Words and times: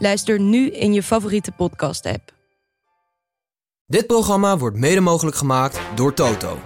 Luister 0.00 0.40
nu 0.40 0.70
in 0.70 0.92
je 0.92 1.02
favoriete 1.02 1.52
podcast-app. 1.52 2.32
Dit 3.86 4.06
programma 4.06 4.58
wordt 4.58 4.76
mede 4.76 5.00
mogelijk 5.00 5.36
gemaakt 5.36 5.80
door 5.94 6.14
Toto. 6.14 6.58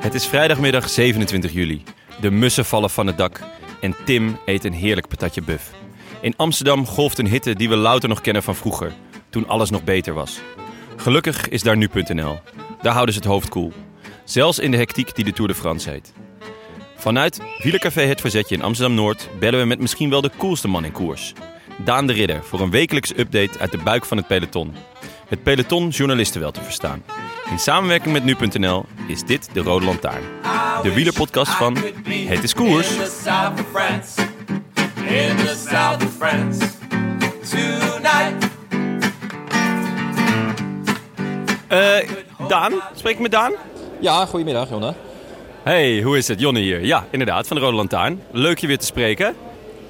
Het 0.00 0.14
is 0.14 0.26
vrijdagmiddag 0.26 0.88
27 0.88 1.52
juli. 1.52 1.82
De 2.20 2.30
mussen 2.30 2.64
vallen 2.64 2.90
van 2.90 3.06
het 3.06 3.18
dak 3.18 3.40
en 3.80 3.96
Tim 4.04 4.38
eet 4.44 4.64
een 4.64 4.72
heerlijk 4.72 5.08
patatje 5.08 5.42
buf. 5.42 5.70
In 6.20 6.34
Amsterdam 6.36 6.86
golft 6.86 7.18
een 7.18 7.26
hitte 7.26 7.54
die 7.54 7.68
we 7.68 7.76
louter 7.76 8.08
nog 8.08 8.20
kennen 8.20 8.42
van 8.42 8.54
vroeger, 8.54 8.92
toen 9.30 9.48
alles 9.48 9.70
nog 9.70 9.84
beter 9.84 10.14
was. 10.14 10.40
Gelukkig 10.96 11.48
is 11.48 11.62
daar 11.62 11.76
nu.nl. 11.76 12.38
Daar 12.82 12.92
houden 12.92 13.14
ze 13.14 13.20
het 13.20 13.28
hoofd 13.28 13.48
koel. 13.48 13.72
Zelfs 14.24 14.58
in 14.58 14.70
de 14.70 14.76
hectiek 14.76 15.14
die 15.14 15.24
de 15.24 15.32
Tour 15.32 15.50
de 15.50 15.56
France 15.56 15.90
heet. 15.90 16.12
Vanuit 16.96 17.40
Wielercafé 17.62 18.00
Het 18.02 18.20
Verzetje 18.20 18.54
in 18.54 18.62
Amsterdam-Noord 18.62 19.28
bellen 19.38 19.60
we 19.60 19.66
met 19.66 19.80
misschien 19.80 20.10
wel 20.10 20.20
de 20.20 20.30
coolste 20.38 20.68
man 20.68 20.84
in 20.84 20.92
koers. 20.92 21.32
Daan 21.84 22.06
de 22.06 22.12
Ridder 22.12 22.44
voor 22.44 22.60
een 22.60 22.70
wekelijkse 22.70 23.18
update 23.18 23.58
uit 23.58 23.70
de 23.70 23.78
buik 23.78 24.04
van 24.04 24.16
het 24.16 24.26
peloton. 24.26 24.74
Het 25.28 25.42
peloton 25.42 25.88
journalisten 25.88 26.40
wel 26.40 26.50
te 26.50 26.62
verstaan. 26.62 27.04
In 27.50 27.58
samenwerking 27.58 28.12
met 28.12 28.24
nu.nl 28.24 28.84
is 29.08 29.22
dit 29.22 29.48
de 29.52 29.60
Rode 29.60 29.84
Lantaarn. 29.84 30.22
De 30.82 30.94
wielerpodcast 30.94 31.52
van 31.52 31.76
Het 32.08 32.42
is 32.42 32.54
Koers. 32.54 32.90
In 32.90 32.98
the 33.02 33.20
south 33.24 33.60
of 33.60 33.66
France. 33.72 34.20
In 34.96 35.36
the 35.36 35.64
south 35.68 36.04
of 36.04 36.12
France. 36.18 36.66
Tonight. 37.50 38.50
Eh, 41.68 42.48
Daan? 42.48 42.72
Spreek 42.94 43.14
ik 43.14 43.20
met 43.20 43.30
Daan? 43.30 43.52
Ja, 44.00 44.26
goedemiddag 44.26 44.68
Jonne. 44.68 44.94
Hey, 45.62 46.02
hoe 46.02 46.16
is 46.16 46.28
het? 46.28 46.40
Jonne 46.40 46.60
hier. 46.60 46.84
Ja, 46.84 47.06
inderdaad, 47.10 47.46
van 47.46 47.56
de 47.56 47.62
Rode 47.62 47.76
Lantaarn. 47.76 48.22
Leuk 48.30 48.58
je 48.58 48.66
weer 48.66 48.78
te 48.78 48.86
spreken. 48.86 49.34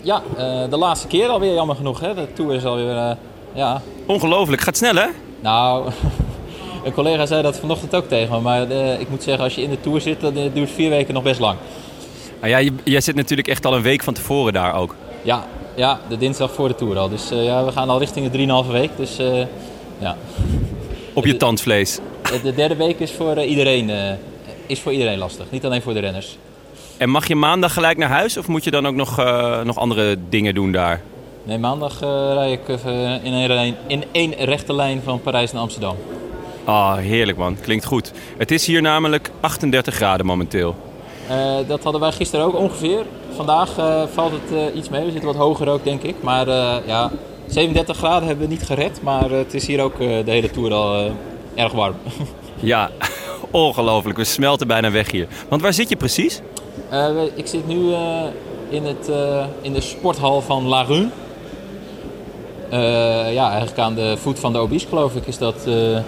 Ja, 0.00 0.22
eh, 0.36 0.70
de 0.70 0.76
laatste 0.76 1.06
keer 1.06 1.28
alweer 1.28 1.54
jammer 1.54 1.76
genoeg. 1.76 2.00
Hè? 2.00 2.14
De 2.14 2.32
tour 2.32 2.54
is 2.54 2.64
alweer, 2.64 2.96
eh, 2.96 3.10
ja. 3.54 3.82
Ongelooflijk, 4.06 4.62
gaat 4.62 4.76
snel 4.76 4.94
hè? 4.94 5.06
Nou, 5.40 5.90
een 6.84 6.92
collega 6.92 7.26
zei 7.26 7.42
dat 7.42 7.58
vanochtend 7.58 7.94
ook 7.94 8.08
tegen 8.08 8.34
me. 8.34 8.40
Maar 8.40 8.70
eh, 8.70 9.00
ik 9.00 9.10
moet 9.10 9.22
zeggen, 9.22 9.44
als 9.44 9.54
je 9.54 9.62
in 9.62 9.70
de 9.70 9.80
tour 9.80 10.00
zit, 10.00 10.20
dan 10.20 10.36
eh, 10.36 10.42
duurt 10.52 10.70
vier 10.70 10.90
weken 10.90 11.14
nog 11.14 11.22
best 11.22 11.40
lang. 11.40 11.58
Nou 12.40 12.64
ja, 12.64 12.72
jij 12.84 13.00
zit 13.00 13.14
natuurlijk 13.14 13.48
echt 13.48 13.66
al 13.66 13.74
een 13.74 13.82
week 13.82 14.02
van 14.02 14.14
tevoren 14.14 14.52
daar 14.52 14.74
ook. 14.74 14.94
Ja, 15.22 15.46
ja 15.74 16.00
de 16.08 16.16
dinsdag 16.16 16.52
voor 16.52 16.68
de 16.68 16.74
tour 16.74 16.98
al. 16.98 17.08
Dus 17.08 17.30
eh, 17.30 17.44
ja, 17.44 17.64
we 17.64 17.72
gaan 17.72 17.88
al 17.88 17.98
richting 17.98 18.30
de 18.30 18.64
3,5 18.66 18.70
week. 18.70 18.90
Dus 18.96 19.16
ja, 19.98 20.16
Op 21.12 21.26
je 21.26 21.36
tandvlees. 21.36 21.98
de 22.22 22.40
de 22.42 22.54
derde 22.54 22.76
week 22.76 23.00
is 23.00 23.12
voor 23.12 23.42
iedereen, 23.42 23.90
is 24.66 24.80
voor 24.80 24.92
iedereen 24.92 25.18
lastig. 25.18 25.46
Niet 25.50 25.64
alleen 25.64 25.82
voor 25.82 25.94
de 25.94 26.00
renners. 26.00 26.38
En 26.96 27.10
mag 27.10 27.28
je 27.28 27.34
maandag 27.34 27.72
gelijk 27.72 27.98
naar 27.98 28.08
huis 28.08 28.36
of 28.36 28.46
moet 28.48 28.64
je 28.64 28.70
dan 28.70 28.86
ook 28.86 28.94
nog, 28.94 29.16
nog 29.64 29.78
andere 29.78 30.16
dingen 30.28 30.54
doen 30.54 30.72
daar? 30.72 31.02
Nee, 31.42 31.58
maandag 31.58 32.02
eh 32.02 32.30
rij 32.32 32.52
ik 32.52 32.68
in 33.22 33.32
één, 33.32 33.48
lijn- 33.48 33.76
in 33.86 34.04
één 34.12 34.32
rechte 34.34 34.74
lijn 34.74 35.00
van 35.04 35.20
Parijs 35.20 35.52
naar 35.52 35.62
Amsterdam. 35.62 35.96
Ah, 36.64 36.96
heerlijk 36.96 37.38
man. 37.38 37.56
Klinkt 37.60 37.84
goed. 37.84 38.12
Het 38.38 38.50
is 38.50 38.66
hier 38.66 38.82
namelijk 38.82 39.30
38 39.40 39.94
graden 39.94 40.26
momenteel. 40.26 40.74
Eh, 41.28 41.54
dat 41.66 41.82
hadden 41.82 42.00
wij 42.00 42.12
gisteren 42.12 42.44
ook 42.46 42.54
ongeveer. 42.56 43.04
Vandaag 43.34 43.78
eh, 43.78 44.02
valt 44.12 44.32
het 44.32 44.74
iets 44.74 44.88
mee. 44.88 45.04
We 45.04 45.10
zitten 45.10 45.28
wat 45.28 45.36
hoger 45.38 45.68
ook, 45.68 45.84
denk 45.84 46.02
ik. 46.02 46.14
Maar 46.22 46.48
ja, 46.86 47.10
37 47.46 47.96
graden 47.96 48.28
hebben 48.28 48.46
we 48.48 48.52
niet 48.52 48.62
gered. 48.66 49.02
Maar 49.02 49.30
het 49.30 49.54
is 49.54 49.66
hier 49.66 49.82
ook 49.82 49.98
de 49.98 50.22
hele 50.26 50.50
tour 50.50 50.72
al 50.72 51.10
erg 51.54 51.72
warm. 51.72 51.94
Ja, 52.60 52.90
ongelooflijk. 53.50 54.16
We 54.18 54.24
smelten 54.24 54.66
bijna 54.66 54.90
weg 54.90 55.10
hier. 55.10 55.26
Want 55.48 55.62
waar 55.62 55.72
zit 55.72 55.88
je 55.88 55.96
precies? 55.96 56.40
Ik 57.34 57.46
zit 57.46 57.66
nu 57.66 57.92
in, 58.68 58.84
het, 58.84 59.10
in 59.60 59.72
de 59.72 59.80
sporthal 59.80 60.40
van 60.40 60.66
La 60.66 60.82
Rue. 60.82 61.08
Eh, 62.70 63.32
ja, 63.32 63.48
eigenlijk 63.48 63.78
aan 63.78 63.94
de 63.94 64.16
voet 64.16 64.38
van 64.38 64.52
de 64.52 64.58
Obis, 64.58 64.84
geloof 64.84 65.14
ik, 65.14 65.26
is 65.26 65.38
dat... 65.38 65.66
eh, 65.66 65.98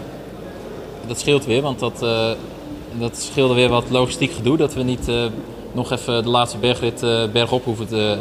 dat 1.06 1.18
scheelt 1.20 1.44
weer, 1.44 1.62
want 1.62 1.78
dat, 1.78 2.02
eh, 2.02 2.30
dat 2.92 3.16
scheelde 3.16 3.54
weer 3.54 3.68
wat 3.68 3.84
logistiek 3.90 4.32
gedoe. 4.32 4.56
Dat 4.56 4.74
we 4.74 4.82
niet 4.82 5.10
nog 5.72 5.92
even 5.92 6.22
de 6.22 6.28
laatste 6.28 6.58
bergrit 6.58 7.00
bergop 7.32 7.64
hoeven 7.64 7.86
te, 7.88 8.16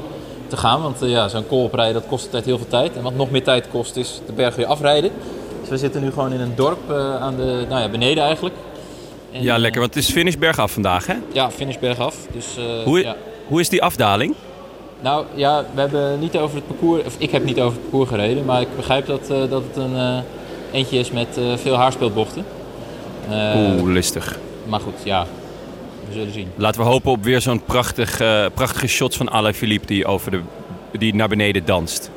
te 0.48 0.58
gaan. 0.58 0.82
Want 0.82 0.98
ja, 1.02 1.28
zo'n 1.28 1.48
kooloprijden 1.48 1.94
dat 1.94 2.08
kost 2.08 2.26
altijd 2.26 2.46
heel 2.46 2.58
veel 2.58 2.68
tijd. 2.68 2.96
En 2.96 3.04
wat 3.04 3.16
nog 3.16 3.32
meer 3.32 3.44
tijd 3.44 3.68
kost 3.72 3.96
is 3.96 4.22
de 4.26 4.34
berg 4.34 4.56
weer 4.56 4.66
afrijden. 4.66 5.12
Dus 5.60 5.70
we 5.70 5.78
zitten 5.78 6.02
nu 6.02 6.12
gewoon 6.12 6.34
in 6.34 6.40
een 6.40 6.56
dorp 6.56 6.92
aan 7.20 7.36
de, 7.36 7.66
nou 7.70 7.82
ja, 7.82 7.90
beneden 7.90 8.24
eigenlijk. 8.24 8.56
En, 9.32 9.44
Ja, 9.44 9.58
lekker. 9.58 9.82
Want 9.82 9.94
het 9.94 10.04
is 10.04 10.10
finish 10.12 10.36
bergaf 10.36 10.72
vandaag, 10.72 11.08
hè? 11.08 11.16
Ja, 11.32 11.52
finish 11.52 11.78
bergaf. 11.78 12.16
Dus, 12.34 12.46
Hoe, 12.86 13.00
ja. 13.00 13.16
hoe 13.48 13.60
is 13.60 13.70
die 13.70 13.84
afdaling? 13.84 14.36
Nou 15.02 15.26
ja, 15.36 15.66
we 15.74 15.80
hebben 15.80 16.20
niet 16.20 16.38
over 16.38 16.56
het 16.56 16.68
parcours, 16.68 17.04
of 17.06 17.16
ik 17.18 17.32
heb 17.32 17.44
niet 17.44 17.60
over 17.60 17.72
het 17.72 17.82
parcours 17.82 18.10
gereden, 18.10 18.46
maar 18.46 18.62
ik 18.62 18.76
begrijp 18.76 19.06
dat, 19.06 19.22
eh, 19.30 19.38
dat 19.50 19.64
het 19.68 19.76
een 19.84 19.96
eh, 19.96 20.18
eentje 20.72 21.00
is 21.00 21.12
met 21.12 21.38
eh, 21.38 21.44
veel 21.58 21.76
haarspeelbochten. 21.76 22.46
Eh, 23.30 23.56
Oeh, 23.56 23.84
listig. 23.92 24.40
Maar 24.68 24.80
goed, 24.80 24.94
ja, 25.04 25.26
we 26.08 26.14
zullen 26.14 26.34
zien. 26.34 26.52
Laten 26.56 26.82
we 26.82 26.88
hopen 26.88 27.12
op 27.12 27.24
weer 27.24 27.42
zo'n 27.42 27.64
prachtig, 27.64 28.18
prachtige 28.54 28.88
shots 28.88 29.18
van 29.18 29.30
Alain 29.30 29.54
Philippe 29.54 29.86
die, 29.88 30.06
over 30.06 30.32
de, 30.32 30.40
die 30.92 31.16
naar 31.16 31.28
beneden 31.28 31.66
danst. 31.66 32.12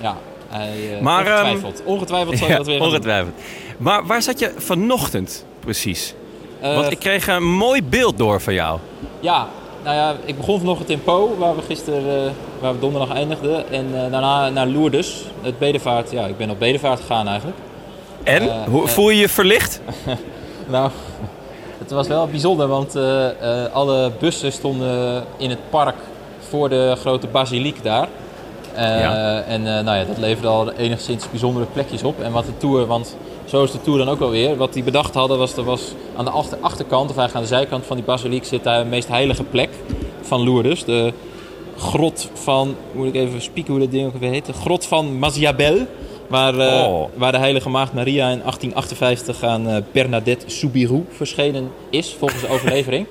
Ja, 0.00 0.16
hij, 0.48 0.98
Maar, 1.02 1.26
ehm, 1.26 1.34
ongetwijfeld. 1.36 1.82
ongetwijfeld 1.84 2.38
zal 2.38 2.46
je 2.46 2.52
Ja, 2.52 2.58
dat 2.58 2.66
weer 2.66 2.78
doen. 2.78 2.86
ongetwijfeld. 2.86 3.34
Maar 3.78 4.06
waar 4.06 4.22
zat 4.22 4.38
je 4.38 4.52
vanochtend 4.56 5.44
precies? 5.60 6.14
Want 6.60 6.90
ik 6.90 6.98
kreeg 6.98 7.26
een 7.26 7.44
mooi 7.44 7.82
beeld 7.82 8.18
door 8.18 8.40
van 8.40 8.54
jou. 8.54 8.78
Ja, 9.20 9.48
nou 9.84 9.96
ja, 9.96 10.14
ik 10.24 10.36
begon 10.36 10.58
vanochtend 10.58 10.90
in 10.90 11.02
Po, 11.02 11.36
waar 11.38 11.56
we 11.56 11.62
gisteren, 11.62 12.26
eh, 12.26 12.30
waar 12.60 12.72
we 12.72 12.78
donderdag 12.78 13.16
eindigden. 13.16 13.70
En 13.70 13.86
eh, 13.94 14.10
daarna 14.10 14.48
naar 14.48 14.66
Lourdes, 14.66 15.24
het 15.40 15.58
bedevaart. 15.58 16.10
Ja, 16.10 16.26
ik 16.26 16.36
ben 16.36 16.50
op 16.50 16.58
bedevaart 16.58 17.00
gegaan 17.00 17.28
eigenlijk. 17.28 17.58
En? 18.22 18.42
Eh, 18.42 18.64
Hoe, 18.68 18.88
voel 18.88 19.10
je 19.10 19.20
je 19.20 19.28
verlicht? 19.28 19.80
Nou, 20.68 20.90
het 21.82 21.90
was 21.90 22.08
wel 22.08 22.26
bijzonder, 22.26 22.68
want 22.68 22.96
alle 23.72 24.12
bussen 24.18 24.52
stonden 24.52 25.24
in 25.36 25.50
het 25.50 25.70
park 25.70 25.94
voor 26.48 26.68
de 26.68 26.94
grote 26.98 27.26
basiliek 27.26 27.82
daar. 27.82 28.08
Ja. 28.76 29.42
En 29.42 29.62
nou 29.62 29.98
ja, 29.98 30.04
dat 30.04 30.18
leverde 30.18 30.48
al 30.48 30.72
enigszins 30.72 31.30
bijzondere 31.30 31.66
plekjes 31.72 32.02
op. 32.02 32.20
En 32.20 32.32
wat 32.32 32.44
de 32.44 32.56
Tour, 32.56 32.86
want 32.86 33.16
zo 33.44 33.62
is 33.64 33.70
de 33.70 33.80
Tour 33.80 33.98
dan 33.98 34.08
ook 34.08 34.18
wel 34.18 34.30
weer. 34.30 34.56
Wat 34.56 34.72
die 34.72 34.82
bedacht 34.82 35.14
hadden 35.14 35.38
was, 35.38 35.56
er 35.56 35.64
was 35.64 35.92
aan 36.16 36.24
de 36.24 36.30
achter- 36.30 36.58
achterkant, 36.60 37.10
of 37.10 37.16
eigenlijk 37.16 37.34
aan 37.34 37.42
de 37.42 37.56
zijkant 37.60 37.86
van 37.86 37.96
die 37.96 38.04
basiliek, 38.04 38.44
zit 38.44 38.64
daar 38.64 38.82
de 38.82 38.88
meest 38.90 39.08
heilige 39.08 39.42
plek 39.44 39.68
van 40.20 40.44
Lourdes. 40.44 40.84
De 40.84 41.12
grot 41.78 42.30
van, 42.32 42.74
moet 42.92 43.06
ik 43.06 43.14
even 43.14 43.42
spieken 43.42 43.72
hoe 43.72 43.82
dat 43.82 43.90
ding 43.90 44.06
ook 44.06 44.16
weer 44.20 44.30
heet. 44.30 44.46
De 44.46 44.52
grot 44.52 44.86
van 44.86 45.18
Maziabel. 45.18 45.86
Waar, 46.28 46.58
eh, 46.58 46.88
Oh. 46.88 47.08
waar 47.14 47.32
de 47.32 47.38
heilige 47.38 47.68
maagd 47.68 47.92
Maria 47.92 48.28
in 48.30 48.40
1858 48.42 49.42
aan 49.42 49.68
eh, 49.68 49.76
Bernadette 49.92 50.50
Soubirous 50.50 51.00
verschenen 51.10 51.70
is, 51.90 52.16
volgens 52.18 52.40
de 52.40 52.48
overlevering. 52.48 53.06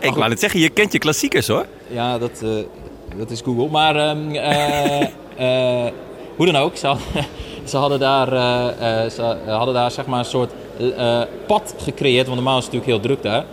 Ik 0.00 0.14
wou 0.14 0.28
net 0.28 0.40
zeggen, 0.40 0.60
je 0.60 0.68
kent 0.68 0.92
je 0.92 0.98
klassiekers 0.98 1.48
hoor. 1.48 1.66
Ja, 1.90 2.18
dat, 2.18 2.40
eh, 2.42 2.48
dat 3.18 3.30
is 3.30 3.40
Google. 3.40 3.68
Maar 3.68 3.96
eh, 5.36 5.86
hoe 6.36 6.46
dan 6.46 6.56
ook, 6.56 6.78
had- 6.78 6.98
ze 7.64 7.76
hadden 7.76 7.98
daar, 7.98 8.32
eh, 8.32 9.04
eh, 9.04 9.10
ze 9.10 9.36
hadden 9.46 9.74
daar 9.74 9.90
zeg 9.90 10.06
maar 10.06 10.18
een 10.18 10.24
soort 10.24 10.50
eh, 10.96 11.20
pad 11.46 11.74
gecreëerd. 11.78 12.26
Want 12.26 12.36
normaal 12.36 12.58
is 12.58 12.64
het 12.64 12.72
natuurlijk 12.72 13.04
heel 13.04 13.16
druk 13.16 13.22
daar. 13.22 13.44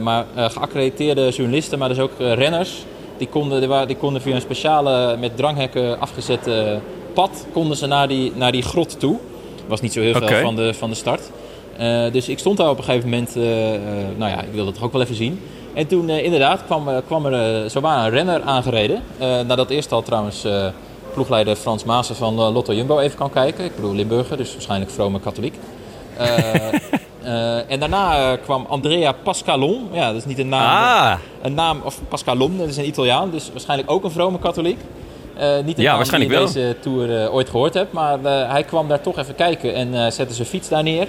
Maar 0.00 0.24
geaccrediteerde 0.36 1.28
journalisten, 1.28 1.78
maar 1.78 1.88
dus 1.88 1.98
ook 1.98 2.12
renners... 2.18 2.84
Die 3.16 3.28
konden, 3.28 3.60
die, 3.60 3.68
waren, 3.68 3.86
die 3.86 3.96
konden 3.96 4.22
via 4.22 4.34
een 4.34 4.40
speciale 4.40 5.16
met 5.16 5.36
dranghekken 5.36 6.00
afgezette 6.00 6.80
pad... 7.12 7.46
konden 7.52 7.76
ze 7.76 7.86
naar 7.86 8.08
die, 8.08 8.32
naar 8.34 8.52
die 8.52 8.62
grot 8.62 9.00
toe. 9.00 9.16
was 9.66 9.80
niet 9.80 9.92
zo 9.92 10.00
heel 10.00 10.14
veel 10.14 10.40
van 10.42 10.56
de, 10.56 10.74
van 10.74 10.90
de 10.90 10.96
start. 10.96 11.30
Dus 12.12 12.28
ik 12.28 12.38
stond 12.38 12.56
daar 12.56 12.70
op 12.70 12.78
een 12.78 12.84
gegeven 12.84 13.08
moment... 13.08 13.34
nou 14.16 14.30
ja, 14.30 14.40
ik 14.40 14.52
wilde 14.52 14.66
het 14.66 14.74
toch 14.74 14.84
ook 14.84 14.92
wel 14.92 15.02
even 15.02 15.14
zien. 15.14 15.40
En 15.74 15.86
toen 15.86 16.08
inderdaad 16.08 16.64
kwam, 16.64 16.88
kwam 17.06 17.26
er 17.26 17.70
zowaar 17.70 18.04
een 18.04 18.10
renner 18.10 18.42
aangereden. 18.42 19.02
Uh, 19.20 19.40
nadat 19.40 19.70
eerst 19.70 19.92
al 19.92 20.02
trouwens 20.02 20.44
ploegleider 21.14 21.56
Frans 21.56 21.84
Maassen 21.84 22.16
van 22.16 22.34
Lotto 22.34 22.72
Jumbo 22.72 22.98
even 22.98 23.18
kan 23.18 23.30
kijken. 23.30 23.64
Ik 23.64 23.74
bedoel 23.74 23.94
Limburger, 23.94 24.36
dus 24.36 24.52
waarschijnlijk 24.52 24.90
vrome 24.90 25.20
katholiek. 25.20 25.54
en 27.68 27.80
daarna 27.80 28.36
kwam 28.36 28.66
Andrea 28.68 29.12
Pascalon. 29.12 29.88
Ja, 29.92 30.06
dat 30.06 30.16
is 30.16 30.24
niet 30.24 30.38
een 30.38 30.48
naam. 30.48 31.12
Ah. 31.12 31.18
Een 31.42 31.54
naam, 31.54 31.80
of 31.84 32.00
Pascalon, 32.08 32.58
dat 32.58 32.68
is 32.68 32.76
een 32.76 32.86
Italiaan. 32.86 33.30
Dus 33.30 33.50
waarschijnlijk 33.52 33.90
ook 33.90 34.04
een 34.04 34.10
vrome 34.10 34.38
katholiek. 34.38 34.78
niet 35.64 35.76
een 35.76 35.82
ja, 35.82 35.88
naam 35.88 35.96
waarschijnlijk 35.96 36.32
die 36.32 36.40
wel. 36.40 36.52
deze 36.52 36.76
tour 36.80 37.32
ooit 37.32 37.50
gehoord 37.50 37.74
hebt. 37.74 37.92
Maar 37.92 38.18
hij 38.50 38.62
kwam 38.62 38.88
daar 38.88 39.00
toch 39.00 39.18
even 39.18 39.34
kijken 39.34 39.74
en 39.74 40.12
zette 40.12 40.34
zijn 40.34 40.48
fiets 40.48 40.68
daar 40.68 40.82
neer. 40.82 41.08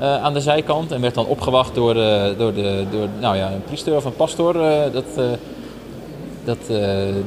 Uh, 0.00 0.22
aan 0.22 0.32
de 0.32 0.40
zijkant 0.40 0.92
en 0.92 1.00
werd 1.00 1.14
dan 1.14 1.26
opgewacht 1.26 1.74
door, 1.74 1.96
uh, 1.96 2.24
door, 2.38 2.54
de, 2.54 2.84
door 2.90 3.08
nou 3.20 3.36
ja, 3.36 3.50
een 3.50 3.62
priester 3.64 3.96
of 3.96 4.04
een 4.04 4.16
pastor. 4.16 4.56
Uh, 4.56 5.32
dat, 6.46 6.58
dat, 6.68 6.68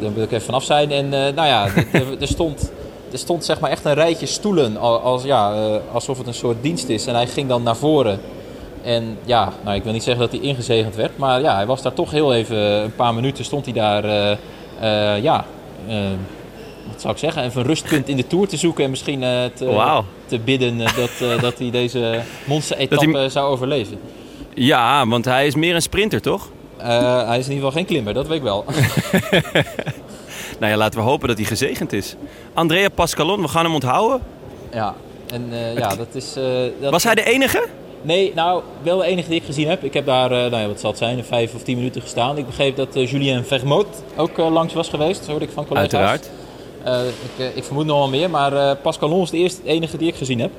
daar 0.01 0.13
wil 0.13 0.23
ik 0.23 0.31
even 0.31 0.45
vanaf 0.45 0.63
zijn. 0.63 0.91
En 0.91 1.09
nou 1.09 1.47
ja, 1.47 1.67
er 2.19 2.27
stond, 2.27 2.71
er 3.11 3.17
stond 3.17 3.45
zeg 3.45 3.59
maar 3.59 3.71
echt 3.71 3.85
een 3.85 3.93
rijtje 3.93 4.25
stoelen, 4.25 4.77
als, 4.77 5.23
ja, 5.23 5.53
alsof 5.91 6.17
het 6.17 6.27
een 6.27 6.33
soort 6.33 6.57
dienst 6.61 6.89
is. 6.89 7.05
En 7.05 7.15
hij 7.15 7.27
ging 7.27 7.47
dan 7.47 7.63
naar 7.63 7.77
voren. 7.77 8.19
En 8.81 9.17
ja, 9.25 9.53
nou, 9.63 9.75
ik 9.75 9.83
wil 9.83 9.93
niet 9.93 10.03
zeggen 10.03 10.21
dat 10.21 10.31
hij 10.31 10.49
ingezegend 10.49 10.95
werd, 10.95 11.17
maar 11.17 11.41
ja, 11.41 11.55
hij 11.55 11.65
was 11.65 11.81
daar 11.81 11.93
toch 11.93 12.11
heel 12.11 12.33
even, 12.33 12.57
een 12.57 12.95
paar 12.95 13.13
minuten 13.13 13.45
stond 13.45 13.65
hij 13.65 13.73
daar, 13.73 14.37
ja 15.21 15.45
wat 16.91 17.01
zou 17.01 17.13
ik 17.13 17.19
zeggen, 17.19 17.43
even 17.43 17.61
een 17.61 17.67
rustpunt 17.67 18.07
in 18.07 18.17
de 18.17 18.27
Tour 18.27 18.47
te 18.47 18.57
zoeken 18.57 18.83
en 18.83 18.89
misschien 18.89 19.21
uh, 19.21 19.43
te, 19.53 19.65
wow. 19.65 20.03
te 20.25 20.39
bidden 20.39 20.79
uh, 20.79 20.95
dat, 20.95 21.09
uh, 21.21 21.41
dat 21.41 21.57
hij 21.57 21.69
deze 21.71 22.21
monster-etappe 22.45 23.17
hij... 23.17 23.29
zou 23.29 23.51
overleven. 23.51 23.99
Ja, 24.53 25.07
want 25.07 25.25
hij 25.25 25.47
is 25.47 25.55
meer 25.55 25.75
een 25.75 25.81
sprinter, 25.81 26.21
toch? 26.21 26.49
Hij 26.87 27.37
is 27.37 27.45
in 27.47 27.53
ieder 27.53 27.67
geval 27.67 27.71
geen 27.71 27.85
klimmer, 27.85 28.13
dat 28.13 28.27
weet 28.27 28.37
ik 28.37 28.43
wel. 28.43 28.65
nou 30.59 30.71
ja, 30.71 30.77
laten 30.77 30.99
we 30.99 31.05
hopen 31.05 31.27
dat 31.27 31.37
hij 31.37 31.45
gezegend 31.45 31.93
is. 31.93 32.15
Andrea 32.53 32.89
Pascalon, 32.89 33.41
we 33.41 33.47
gaan 33.47 33.63
hem 33.63 33.73
onthouden. 33.73 34.21
Ja, 34.73 34.95
en 35.33 35.49
ja, 35.75 35.95
dat 35.95 36.07
is... 36.11 36.33
Dat... 36.79 36.91
Was 36.91 37.03
hij 37.03 37.15
de 37.15 37.23
enige? 37.23 37.67
Nee, 38.01 38.31
nou, 38.35 38.63
wel 38.81 38.97
de 38.97 39.05
enige 39.05 39.29
die 39.29 39.39
ik 39.39 39.45
gezien 39.45 39.67
heb. 39.67 39.83
Ik 39.83 39.93
heb 39.93 40.05
daar, 40.05 40.29
nou 40.29 40.55
ja, 40.55 40.67
wat 40.67 40.79
zal 40.79 40.89
het 40.89 40.99
zijn, 40.99 41.23
vijf 41.23 41.53
of 41.53 41.63
tien 41.63 41.75
minuten 41.75 42.01
gestaan. 42.01 42.37
Ik 42.37 42.45
begreep 42.45 42.75
dat 42.75 42.93
Julien 42.93 43.45
Vermoot 43.45 44.03
ook 44.17 44.37
langs 44.37 44.73
was 44.73 44.89
geweest, 44.89 45.27
hoorde 45.27 45.45
ik 45.45 45.51
van 45.51 45.67
collega's. 45.67 45.93
Uiteraard. 45.93 46.29
Ik, 47.37 47.55
ik, 47.55 47.63
vermoed 47.63 47.85
nog 47.85 47.97
wel 47.97 48.09
meer, 48.09 48.29
maar 48.29 48.75
Pascalon 48.75 49.21
is 49.21 49.29
de 49.29 49.37
eerste, 49.37 49.61
enige 49.65 49.97
die 49.97 50.07
ik 50.07 50.15
gezien 50.15 50.39
heb. 50.39 50.51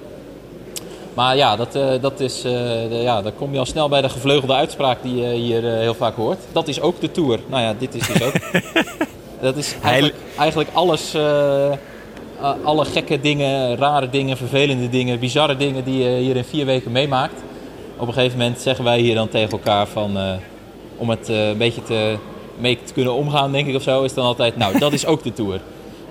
Maar 1.15 1.37
ja, 1.37 1.57
dat, 1.57 1.73
dat 2.01 2.21
is, 2.21 2.41
de, 2.41 3.01
ja, 3.03 3.23
dan 3.23 3.35
kom 3.35 3.53
je 3.53 3.59
al 3.59 3.67
snel 3.67 3.89
bij 3.89 4.03
de 4.03 4.09
gevleugelde 4.09 4.55
uitspraak 4.55 5.03
die 5.03 5.17
je 5.17 5.33
hier 5.33 5.63
heel 5.63 5.95
vaak 5.95 6.15
hoort. 6.15 6.39
Dat 6.53 6.69
is 6.69 6.81
ook 6.81 7.01
de 7.01 7.11
Tour. 7.11 7.41
Nou 7.47 7.63
ja, 7.63 7.75
dit 7.79 7.95
is 7.95 8.07
dus 8.07 8.23
ook. 8.23 8.33
dat 9.41 9.57
is 9.57 9.75
eigenlijk, 9.83 10.15
eigenlijk 10.39 10.71
alles, 10.73 11.15
alle 12.63 12.85
gekke 12.85 13.21
dingen, 13.21 13.77
rare 13.77 14.11
dingen, 14.11 14.37
vervelende 14.37 14.89
dingen, 14.89 15.19
bizarre 15.19 15.57
dingen 15.57 15.85
die 15.85 16.03
je 16.03 16.21
hier 16.21 16.37
in 16.37 16.45
vier 16.45 16.67
weken 16.67 16.93
meemaakt. 16.93 17.43
Op 17.97 18.07
een 18.07 18.15
gegeven 18.15 18.39
moment 18.39 18.61
zeggen 18.61 18.85
wij 18.85 19.01
hier 19.01 19.15
dan 19.15 19.29
tegen 19.29 19.51
elkaar 19.51 19.87
van, 19.87 20.19
om 20.97 21.11
het 21.11 21.29
een 21.29 21.59
beetje 21.59 21.83
te, 21.83 22.17
mee 22.59 22.79
te 22.85 22.93
kunnen 22.93 23.15
omgaan, 23.15 23.53
denk 23.53 23.67
ik 23.67 23.75
of 23.75 23.83
zo, 23.83 24.03
is 24.03 24.15
dan 24.15 24.25
altijd, 24.25 24.57
nou, 24.57 24.79
dat 24.79 24.93
is 24.93 25.07
ook 25.07 25.23
de 25.23 25.33
Tour. 25.33 25.61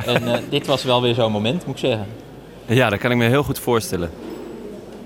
En 0.06 0.24
uh, 0.24 0.34
dit 0.50 0.68
was 0.68 0.84
wel 0.84 1.02
weer 1.02 1.14
zo'n 1.14 1.32
moment, 1.32 1.66
moet 1.66 1.76
ik 1.76 1.82
zeggen. 1.82 2.08
Ja, 2.66 2.90
dat 2.90 3.00
kan 3.00 3.12
ik 3.12 3.18
me 3.18 3.26
heel 3.26 3.44
goed 3.44 3.60
voorstellen. 3.60 4.12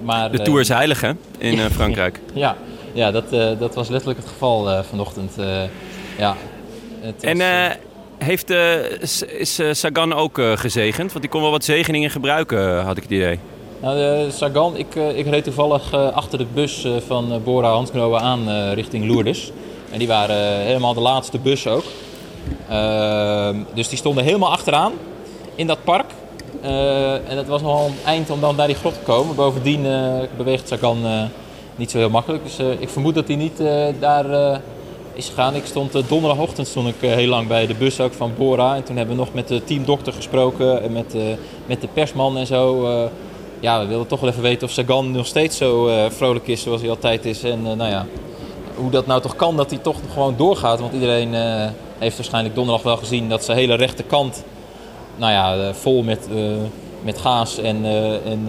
Maar, 0.04 0.32
de 0.32 0.42
Tour 0.42 0.60
is 0.60 0.68
heilig, 0.68 1.02
hè? 1.02 1.12
In 1.38 1.54
uh, 1.54 1.66
Frankrijk. 1.80 2.20
ja, 2.34 2.56
ja 2.94 3.12
dat, 3.12 3.34
uh, 3.34 3.50
dat 3.60 3.76
was 3.76 3.90
letterlijk 3.90 4.20
het 4.20 4.30
geval 4.30 4.84
vanochtend. 4.84 5.36
ja, 6.18 6.36
en 7.22 7.42
heeft, 8.18 8.50
is 9.28 9.60
Sagan 9.72 10.14
ook 10.14 10.42
gezegend? 10.56 11.10
Want 11.10 11.22
die 11.22 11.30
kon 11.30 11.42
wel 11.42 11.52
wat 11.52 11.64
zegeningen 11.64 12.10
gebruiken, 12.10 12.84
had 12.84 12.98
ik 12.98 13.04
het 13.04 13.12
idee. 13.12 13.40
Nou, 13.82 14.32
Sagan, 14.32 14.78
ik, 14.78 14.96
ik 14.96 15.28
reed 15.28 15.44
toevallig 15.44 15.94
achter 15.94 16.38
de 16.38 16.46
bus 16.54 16.88
van 17.08 17.42
Bora 17.44 17.70
Hansgrohe 17.70 18.20
aan 18.20 18.72
richting 18.74 19.06
Lourdes. 19.06 19.52
En 19.92 20.00
die 20.00 20.08
waren 20.08 20.60
helemaal 20.60 20.94
de 20.94 21.00
laatste 21.00 21.40
bus 21.40 21.68
ook. 21.68 21.84
Uh, 22.72 23.50
dus 23.74 23.90
die 23.90 23.98
stonden 23.98 24.24
helemaal 24.24 24.52
achteraan 24.52 24.94
in 25.56 25.68
dat 25.68 25.84
park. 25.84 26.12
Uh, 26.64 27.14
en 27.14 27.38
het 27.38 27.48
was 27.48 27.62
nogal 27.62 27.86
een 27.86 27.96
eind 28.06 28.30
om 28.30 28.42
dan 28.42 28.56
naar 28.56 28.68
die 28.68 28.76
grot 28.76 28.94
te 28.94 29.00
komen. 29.00 29.36
Bovendien 29.36 29.86
uh, 29.86 30.14
beweegt 30.38 30.68
Sagan 30.68 31.30
niet 31.76 31.92
zo 31.92 31.98
heel 31.98 32.10
makkelijk. 32.10 32.44
Dus 32.44 32.60
ik 32.80 32.90
vermoed 32.90 33.16
dat 33.16 33.28
hij 33.28 33.36
niet 33.36 33.58
daar 34.00 34.60
is 35.14 35.28
gegaan. 35.30 35.56
Ik 35.56 35.66
stond 35.66 36.10
donderdagochtend 36.10 36.68
stond 36.68 36.88
ik 36.88 36.96
heel 37.00 37.28
lang 37.28 37.48
bij 37.48 37.68
de 37.68 37.74
bus 37.74 38.00
ook 38.00 38.14
van 38.14 38.32
Bora. 38.38 38.76
En 38.76 38.84
toen 38.84 38.98
hebben 38.98 39.16
we 39.16 39.22
nog 39.22 39.34
met 39.34 39.48
de 39.48 39.64
teamdokter 39.64 40.14
gesproken 40.14 40.84
en 40.84 40.92
met, 40.92 41.16
met 41.66 41.82
de 41.82 41.88
persman 41.94 42.38
en 42.38 42.48
zo. 42.48 42.88
ja, 43.60 43.80
we 43.80 43.86
wilden 43.86 44.08
toch 44.08 44.20
wel 44.20 44.30
even 44.30 44.42
weten 44.42 44.68
of 44.68 44.74
Sagan 44.74 45.12
nog 45.12 45.26
steeds 45.26 45.58
zo 45.58 45.90
vrolijk 46.10 46.48
is 46.48 46.62
zoals 46.62 46.82
hij 46.82 46.90
altijd 46.90 47.26
is. 47.26 47.44
En 47.44 47.62
nou 47.62 47.90
ja, 47.90 48.06
hoe 48.76 48.92
dat 48.92 49.06
nou 49.06 49.22
toch 49.22 49.36
kan 49.36 49.58
dat 49.58 49.70
hij 49.70 49.80
toch 49.80 49.98
gewoon 50.14 50.34
doorgaat. 50.38 50.80
Want 50.80 50.94
iedereen 50.94 51.34
heeft 51.98 52.16
waarschijnlijk 52.16 52.56
donderdag 52.56 52.84
wel 52.84 52.98
gezien 52.98 53.30
dat 53.30 53.44
zijn 53.44 53.58
hele 53.58 53.76
rechterkant 53.76 54.44
nou 55.16 55.32
ja, 55.32 55.74
vol 55.74 56.04
met, 56.04 56.28
uh, 56.32 56.54
met 57.02 57.18
gaas 57.18 57.58
en, 57.58 57.86
uh, 57.86 58.26
en 58.26 58.48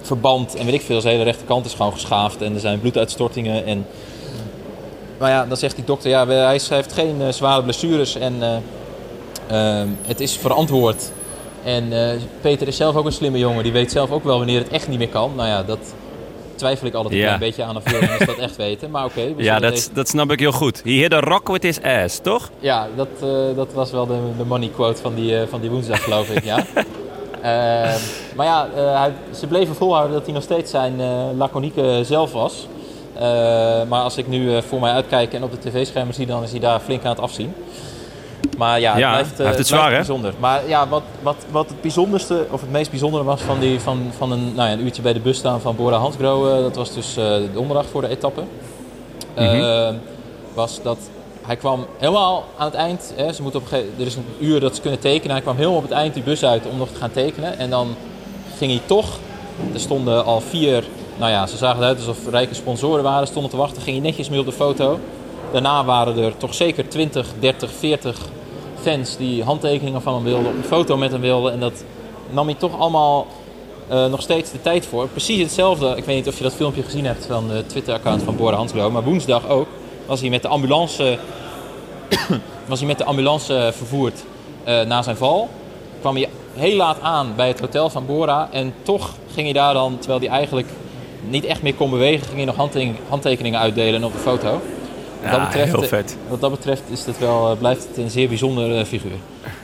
verband 0.00 0.54
en 0.54 0.64
weet 0.64 0.74
ik 0.74 0.82
veel. 0.82 1.00
Zijn 1.00 1.12
hele 1.12 1.24
rechterkant 1.24 1.66
is 1.66 1.74
gewoon 1.74 1.92
geschaafd 1.92 2.42
en 2.42 2.54
er 2.54 2.60
zijn 2.60 2.80
bloeduitstortingen. 2.80 3.66
En... 3.66 3.86
Maar 5.18 5.30
ja, 5.30 5.46
dan 5.46 5.56
zegt 5.56 5.76
die 5.76 5.84
dokter, 5.84 6.10
ja, 6.10 6.26
hij 6.26 6.60
heeft 6.68 6.92
geen 6.92 7.32
zware 7.32 7.62
blessures 7.62 8.16
en 8.16 8.62
ehm, 9.48 9.88
het 10.02 10.20
is 10.20 10.36
verantwoord. 10.36 11.10
En 11.64 11.92
Peter 12.40 12.68
is 12.68 12.76
zelf 12.76 12.96
ook 12.96 13.04
een 13.04 13.12
slimme 13.12 13.38
jongen, 13.38 13.62
die 13.62 13.72
weet 13.72 13.92
zelf 13.92 14.10
ook 14.10 14.24
wel 14.24 14.38
wanneer 14.38 14.58
het 14.58 14.68
echt 14.68 14.88
niet 14.88 14.98
meer 14.98 15.08
kan. 15.08 15.32
Nou 15.36 15.48
ja, 15.48 15.62
dat, 15.62 15.94
twijfel 16.60 16.86
ik 16.86 16.94
altijd 16.94 17.14
Ja. 17.14 17.32
een 17.32 17.38
beetje 17.38 17.64
aan 17.64 17.76
of 17.76 17.84
mensen 18.00 18.26
dat 18.26 18.38
echt 18.38 18.56
weten. 18.56 18.90
Maar 18.90 19.04
oké. 19.04 19.20
Ja, 19.36 19.58
dat, 19.58 19.90
dat 19.92 20.08
snap 20.08 20.30
ik 20.32 20.38
heel 20.38 20.52
goed. 20.52 20.80
He 20.84 20.90
hit 20.90 21.12
a 21.12 21.20
rock 21.20 21.48
with 21.48 21.62
his 21.62 21.82
ass, 21.82 22.18
toch? 22.22 22.50
Ja, 22.58 22.88
dat, 22.96 23.08
eh, 23.22 23.28
dat 23.56 23.72
was 23.72 23.90
wel 23.90 24.06
de, 24.06 24.18
de 24.38 24.44
money 24.44 24.68
quote 24.68 25.02
van 25.02 25.14
die, 25.14 25.36
eh, 25.40 25.46
van 25.48 25.60
die 25.60 25.70
woensdag, 25.70 26.02
geloof 26.04 26.30
ik, 26.30 26.44
ja. 26.44 26.64
Ehm, 27.42 27.98
maar 28.36 28.46
ja, 28.46 28.68
eh, 28.76 29.00
hij, 29.00 29.12
ze 29.38 29.46
bleven 29.46 29.74
volhouden 29.74 30.12
dat 30.12 30.24
hij 30.24 30.34
nog 30.34 30.42
steeds 30.42 30.70
zijn 30.70 30.94
laconieke 31.36 32.00
zelf 32.04 32.32
was. 32.32 32.66
Maar 33.88 34.02
als 34.02 34.16
ik 34.16 34.26
nu 34.28 34.62
voor 34.62 34.80
mij 34.80 34.92
uitkijk 34.92 35.32
en 35.34 35.42
op 35.42 35.50
de 35.50 35.70
tv-schermen 35.70 36.14
zie, 36.14 36.26
dan 36.26 36.42
is 36.42 36.50
hij 36.50 36.60
daar 36.60 36.80
flink 36.80 37.04
aan 37.04 37.10
het 37.10 37.20
afzien. 37.20 37.54
Maar 38.60 38.80
ja, 38.80 38.90
het 38.90 39.00
Ja, 39.00 39.10
blijft, 39.10 39.30
eh, 39.30 39.36
het 39.36 39.48
blijft 39.48 39.66
zwaar, 39.66 39.90
hè? 39.90 39.96
bijzonder. 39.96 40.34
Maar 40.38 40.68
ja, 40.68 40.88
wat, 40.88 41.02
wat, 41.22 41.36
wat 41.50 41.68
het 41.68 41.80
bijzonderste, 41.80 42.46
of 42.50 42.60
het 42.60 42.70
meest 42.70 42.90
bijzondere 42.90 43.24
was 43.24 43.40
van, 43.40 43.60
die, 43.60 43.80
van, 43.80 44.10
van 44.16 44.32
een, 44.32 44.54
nou 44.54 44.68
ja, 44.68 44.74
een 44.74 44.84
uurtje 44.84 45.02
bij 45.02 45.12
de 45.12 45.20
bus 45.20 45.38
staan 45.38 45.60
van 45.60 45.76
Bora 45.76 45.96
Hansgrohe, 45.96 46.62
dat 46.62 46.76
was 46.76 46.94
dus 46.94 47.16
eh, 47.16 47.34
donderdag 47.52 47.86
voor 47.86 48.00
de 48.00 48.08
etappe. 48.08 48.42
Mhm. 49.34 49.44
Eh, 49.44 49.88
was 50.54 50.82
dat 50.82 50.98
hij 51.46 51.56
kwam 51.56 51.86
helemaal 51.98 52.44
aan 52.56 52.66
het 52.66 52.74
eind. 52.74 53.12
Hè, 53.16 53.32
ze 53.32 53.42
moeten 53.42 53.60
op 53.60 53.72
er 53.72 54.06
is 54.06 54.16
een 54.16 54.24
uur 54.40 54.60
dat 54.60 54.74
ze 54.74 54.80
kunnen 54.80 55.00
tekenen. 55.00 55.32
Hij 55.32 55.40
kwam 55.40 55.56
helemaal 55.56 55.76
op 55.76 55.82
het 55.82 55.92
eind 55.92 56.14
die 56.14 56.22
bus 56.22 56.44
uit 56.44 56.66
om 56.66 56.78
nog 56.78 56.88
te 56.88 56.98
gaan 56.98 57.10
tekenen. 57.10 57.58
En 57.58 57.70
dan 57.70 57.94
ging 58.56 58.70
hij 58.70 58.80
toch. 58.86 59.08
Er 59.74 59.80
stonden 59.80 60.24
al 60.24 60.40
vier. 60.40 60.84
Nou 61.18 61.30
ja, 61.30 61.46
ze 61.46 61.56
zagen 61.56 61.78
eruit 61.80 61.98
alsof 61.98 62.18
rijke 62.30 62.54
sponsoren 62.54 63.02
waren. 63.02 63.26
Stonden 63.26 63.50
te 63.50 63.56
wachten. 63.56 63.82
Ging 63.82 63.96
hij 63.96 64.06
netjes 64.06 64.28
mee 64.28 64.40
op 64.40 64.46
de 64.46 64.52
foto. 64.52 64.98
Daarna 65.52 65.84
waren 65.84 66.18
er 66.18 66.36
toch 66.36 66.54
zeker 66.54 66.88
20, 66.88 67.26
30, 67.38 67.70
40 67.78 68.16
fans 68.82 69.16
die 69.16 69.44
handtekeningen 69.44 70.02
van 70.02 70.14
hem 70.14 70.24
wilden. 70.24 70.56
Een 70.56 70.64
foto 70.64 70.96
met 70.96 71.12
hem 71.12 71.20
wilden. 71.20 71.52
En 71.52 71.60
dat 71.60 71.84
nam 72.30 72.46
hij 72.46 72.54
toch 72.54 72.78
allemaal 72.78 73.26
eh, 73.88 74.06
nog 74.06 74.22
steeds 74.22 74.50
de 74.50 74.60
tijd 74.60 74.86
voor. 74.86 75.08
Precies 75.08 75.42
hetzelfde. 75.42 75.96
Ik 75.96 76.04
weet 76.04 76.16
niet 76.16 76.28
of 76.28 76.36
je 76.36 76.42
dat 76.42 76.54
filmpje 76.54 76.82
gezien 76.82 77.04
hebt 77.04 77.26
van 77.26 77.48
de 77.48 77.66
Twitter-account 77.66 78.22
van 78.22 78.36
Bora 78.36 78.56
Hansgrohe. 78.56 78.90
Maar 78.90 79.02
woensdag 79.02 79.48
ook 79.48 79.66
was 80.06 80.20
hij 80.20 80.30
met 80.30 80.42
de 80.42 80.48
ambulance, 80.48 81.18
was 82.68 82.78
hij 82.78 82.88
met 82.88 82.98
de 82.98 83.04
ambulance 83.04 83.70
vervoerd 83.76 84.24
eh, 84.64 84.82
na 84.82 85.02
zijn 85.02 85.16
val. 85.16 85.48
Kwam 86.00 86.14
hij 86.14 86.28
heel 86.54 86.76
laat 86.76 87.00
aan 87.00 87.32
bij 87.36 87.48
het 87.48 87.60
hotel 87.60 87.90
van 87.90 88.06
Bora. 88.06 88.48
En 88.52 88.74
toch 88.82 89.10
ging 89.32 89.44
hij 89.44 89.54
daar 89.54 89.74
dan, 89.74 89.98
terwijl 89.98 90.20
hij 90.20 90.28
eigenlijk 90.28 90.68
niet 91.28 91.44
echt 91.44 91.62
meer 91.62 91.74
kon 91.74 91.90
bewegen, 91.90 92.26
ging 92.26 92.36
hij 92.36 92.44
nog 92.44 92.68
handtekeningen 93.08 93.60
uitdelen 93.60 94.04
op 94.04 94.12
de 94.12 94.18
foto. 94.18 94.60
Wat 95.22 95.30
dat 95.30 95.40
betreft, 95.40 95.72
heel 95.72 95.82
vet. 95.82 96.16
Wat 96.28 96.40
dat 96.40 96.50
betreft 96.50 96.82
is 96.90 97.04
het 97.04 97.18
wel, 97.18 97.50
eh, 97.50 97.58
blijft 97.58 97.86
het 97.88 97.96
een 97.96 98.10
zeer 98.10 98.28
bijzonder 98.28 98.78
eh, 98.78 98.84
figuur. 98.84 99.16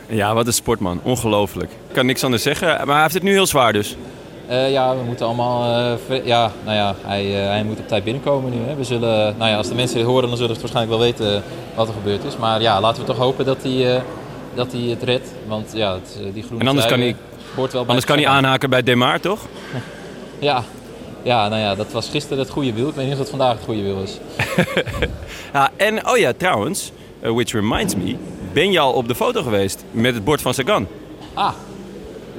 Ja, 0.09 0.35
wat 0.35 0.47
een 0.47 0.53
sportman. 0.53 1.01
Ongelooflijk. 1.03 1.71
Ik 1.71 1.95
kan 1.95 2.07
niks 2.07 2.25
anders 2.25 2.43
zeggen. 2.43 2.69
Maar 2.69 2.95
hij 2.95 3.03
heeft 3.03 3.15
het 3.15 3.23
nu 3.23 3.33
heel 3.33 3.47
zwaar 3.47 3.73
dus. 3.73 3.97
Eh, 4.47 4.71
ja, 4.71 4.97
we 4.97 5.03
moeten 5.03 5.27
allemaal. 5.27 5.99
ja, 6.25 6.53
nou 6.65 6.77
ja, 6.77 6.95
hij, 7.03 7.25
hij 7.25 7.65
moet 7.65 7.79
op 7.79 7.89
tijd 7.89 8.05
binnenkomen 8.05 8.51
nu. 8.51 8.59
Hè. 8.67 8.75
We 8.75 8.85
zullen, 8.85 9.35
nou 9.39 9.51
ja, 9.51 9.57
als 9.57 9.69
de 9.69 9.75
mensen 9.75 9.97
dit 9.97 10.07
horen, 10.07 10.29
dan 10.29 10.37
zullen 10.37 10.55
ze 10.55 10.61
waarschijnlijk 10.61 10.99
wel 10.99 11.07
weten 11.07 11.43
wat 11.75 11.89
er 11.89 11.95
gebeurd 11.95 12.25
is. 12.25 12.37
Maar 12.37 12.61
ja, 12.61 12.81
laten 12.81 13.01
we 13.01 13.09
toch 13.09 13.19
hopen 13.19 13.45
dat 13.45 13.63
hij, 13.63 14.03
dat 14.55 14.73
hij 14.73 14.81
het 14.81 15.03
redt. 15.03 15.29
Want 15.47 15.71
ja, 15.75 15.95
het, 15.95 16.19
die 16.35 16.43
groene 16.43 16.63
En 16.63 16.69
anders 16.69 16.87
kan 16.87 17.01
eh, 17.01 17.15
hoort 17.57 17.73
wel 17.73 17.81
bij 17.81 17.89
Anders 17.89 18.07
kan 18.07 18.17
hij 18.17 18.29
aanhaken 18.29 18.71
bij 18.71 18.83
Demar, 18.83 19.21
toch? 19.21 19.41
Ja, 20.39 20.63
Ja, 21.27 21.49
nou 21.49 21.61
ja, 21.61 21.75
dat 21.75 21.93
was 21.93 22.09
gisteren 22.09 22.39
het 22.39 22.51
goede 22.51 22.73
wiel. 22.73 22.89
Ik 22.89 22.95
weet 22.95 23.05
niet 23.05 23.13
of 23.13 23.19
het 23.19 23.29
vandaag 23.29 23.53
het 23.53 23.65
goede 23.65 23.83
wiel 23.83 24.03
is. 24.03 24.19
Ja, 25.53 25.71
en 25.77 26.09
oh 26.09 26.17
ja, 26.17 26.33
trouwens, 26.37 26.93
eh, 27.21 27.31
which 27.31 27.53
reminds 27.53 27.95
me, 27.95 28.17
ben 28.53 28.71
je 28.73 28.79
al 28.79 28.93
op 28.93 29.09
de 29.09 29.15
foto 29.15 29.43
geweest 29.43 29.85
met 29.91 30.15
het 30.15 30.25
bord 30.25 30.43
van 30.43 30.55
Sagan? 30.55 30.87
Ah, 31.35 31.53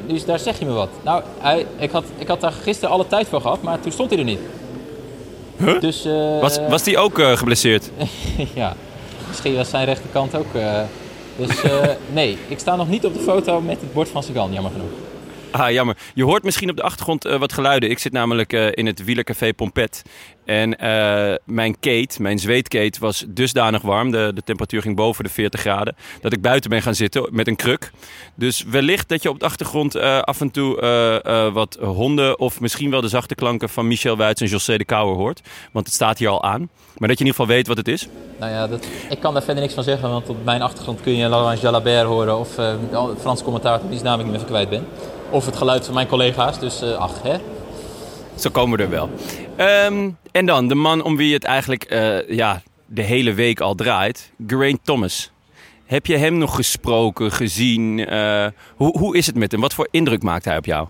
dus 0.07 0.25
daar 0.25 0.39
zeg 0.39 0.59
je 0.59 0.65
me 0.65 0.71
wat. 0.71 0.89
Nou, 1.03 1.23
hij, 1.37 1.65
ik, 1.77 1.91
had, 1.91 2.03
ik 2.17 2.27
had 2.27 2.41
daar 2.41 2.51
gisteren 2.51 2.89
alle 2.89 3.07
tijd 3.07 3.27
voor 3.27 3.41
gehad, 3.41 3.61
maar 3.61 3.79
toen 3.79 3.91
stond 3.91 4.09
hij 4.09 4.19
er 4.19 4.25
niet. 4.25 4.39
Huh? 5.57 5.79
Dus, 5.79 6.05
eh, 6.05 6.39
Was, 6.39 6.59
was 6.69 6.83
die 6.83 6.97
ook 6.97 7.19
eh, 7.19 7.37
geblesseerd? 7.37 7.89
ja, 8.53 8.75
misschien 9.27 9.55
was 9.55 9.69
zijn 9.69 9.85
rechterkant 9.85 10.35
ook. 10.35 10.53
dus 11.35 11.49
nee, 12.13 12.37
ik 12.47 12.59
sta 12.59 12.75
nog 12.75 12.89
niet 12.89 13.05
op 13.05 13.13
de 13.13 13.19
foto 13.19 13.61
met 13.61 13.81
het 13.81 13.93
bord 13.93 14.09
van 14.09 14.23
Sagan, 14.23 14.53
jammer 14.53 14.71
genoeg. 14.71 14.91
Ah, 15.57 15.71
jammer. 15.71 15.97
Je 16.13 16.23
hoort 16.23 16.43
misschien 16.43 16.69
op 16.69 16.75
de 16.75 16.81
achtergrond 16.81 17.25
eh, 17.25 17.39
wat 17.39 17.53
geluiden. 17.53 17.89
Ik 17.89 17.99
zit 17.99 18.11
namelijk 18.11 18.53
eh, 18.53 18.67
in 18.71 18.85
het 18.85 19.03
wielercafé 19.03 19.53
Pompet. 19.53 20.01
En 20.45 20.79
eh, 20.79 21.35
mijn 21.45 21.79
kate, 21.79 22.21
mijn 22.21 22.39
zweetkate, 22.39 22.99
was 22.99 23.25
dusdanig 23.27 23.81
warm. 23.81 24.11
De, 24.11 24.31
de 24.35 24.43
temperatuur 24.43 24.81
ging 24.81 24.95
boven 24.95 25.23
de 25.23 25.29
40 25.29 25.59
graden. 25.59 25.95
Dat 26.21 26.33
ik 26.33 26.41
buiten 26.41 26.69
ben 26.69 26.81
gaan 26.81 26.95
zitten 26.95 27.27
met 27.31 27.47
een 27.47 27.55
kruk. 27.55 27.91
Dus 28.35 28.63
wellicht 28.63 29.09
dat 29.09 29.23
je 29.23 29.29
op 29.29 29.39
de 29.39 29.45
achtergrond 29.45 29.95
af 30.21 30.41
en 30.41 30.51
toe 30.51 30.79
wat 31.53 31.77
honden... 31.81 32.39
of 32.39 32.59
misschien 32.59 32.91
wel 32.91 33.01
de 33.01 33.07
zachte 33.07 33.35
klanken 33.35 33.69
van 33.69 33.87
Michel 33.87 34.17
Wuits 34.17 34.41
en 34.41 34.47
José 34.47 34.77
de 34.77 34.85
Kouwer 34.85 35.15
hoort. 35.15 35.41
Want 35.71 35.85
het 35.85 35.95
staat 35.95 36.17
hier 36.17 36.29
al 36.29 36.43
aan. 36.43 36.69
Maar 36.97 37.07
dat 37.07 37.17
je 37.17 37.23
in 37.23 37.29
ieder 37.29 37.41
geval 37.41 37.55
weet 37.55 37.67
wat 37.67 37.77
het 37.77 37.87
is. 37.87 38.07
Nou 38.39 38.51
ja, 38.51 38.67
dat, 38.67 38.87
ik 39.09 39.19
kan 39.19 39.33
daar 39.33 39.43
verder 39.43 39.63
niks 39.63 39.75
van 39.75 39.83
zeggen, 39.83 40.09
want 40.09 40.29
op 40.29 40.43
mijn 40.43 40.61
achtergrond 40.61 41.01
kun 41.01 41.15
je 41.15 41.29
Laurent 41.29 41.61
Jalabert 41.61 42.07
horen 42.07 42.37
of 42.37 42.49
Frans 43.19 43.43
commentator, 43.43 43.89
die 43.89 44.01
naam 44.01 44.19
ik 44.19 44.25
niet 44.25 44.35
meer 44.35 44.45
kwijt 44.45 44.69
ben. 44.69 44.85
Of 45.29 45.45
het 45.45 45.57
geluid 45.57 45.85
van 45.85 45.93
mijn 45.93 46.07
collega's, 46.07 46.59
dus 46.59 46.81
eh, 46.81 46.93
ach 46.93 47.21
hè. 47.23 47.35
Zo 48.35 48.49
komen 48.49 48.77
we 48.77 48.83
er 48.83 48.89
wel. 48.89 49.09
Ehm, 49.55 50.09
en 50.31 50.45
dan 50.45 50.67
de 50.67 50.75
man 50.75 51.03
om 51.03 51.17
wie 51.17 51.33
het 51.33 51.43
eigenlijk 51.43 51.83
eh, 51.83 52.29
ja, 52.29 52.61
de 52.85 53.01
hele 53.01 53.33
week 53.33 53.59
al 53.59 53.75
draait. 53.75 54.31
Geraint 54.47 54.79
Thomas. 54.83 55.31
Heb 55.85 56.05
je 56.05 56.17
hem 56.17 56.37
nog 56.37 56.55
gesproken, 56.55 57.31
gezien? 57.31 58.07
Eh, 58.07 58.45
hoe, 58.75 58.97
hoe 58.97 59.17
is 59.17 59.25
het 59.25 59.35
met 59.35 59.51
hem? 59.51 59.61
Wat 59.61 59.73
voor 59.73 59.87
indruk 59.91 60.23
maakt 60.23 60.45
hij 60.45 60.57
op 60.57 60.65
jou? 60.65 60.87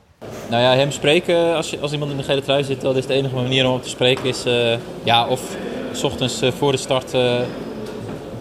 Nou 0.50 0.62
ja, 0.62 0.75
hem 0.75 0.91
spreken, 0.91 1.56
als, 1.56 1.70
je, 1.70 1.79
als 1.79 1.91
iemand 1.91 2.12
in 2.12 2.17
de 2.17 2.24
gele 2.24 2.41
trui 2.41 2.63
zit, 2.63 2.82
dat 2.82 2.96
is 2.96 3.06
de 3.06 3.13
enige 3.13 3.36
manier 3.36 3.65
om 3.65 3.72
hem 3.72 3.82
te 3.82 3.89
spreken. 3.89 4.25
Is 4.25 4.44
ja, 5.03 5.27
of 5.27 5.41
s 5.91 6.03
ochtends 6.03 6.41
voor 6.58 6.72
de 6.72 6.77
start 6.77 7.12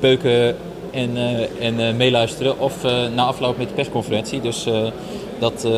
beuken 0.00 0.56
en, 0.90 1.16
en 1.60 1.96
meeluisteren. 1.96 2.58
Of 2.58 2.82
na 3.14 3.24
afloop 3.24 3.58
met 3.58 3.68
de 3.68 3.74
persconferentie. 3.74 4.40
Dus 4.40 4.66
dat, 5.38 5.64
eh, 5.64 5.72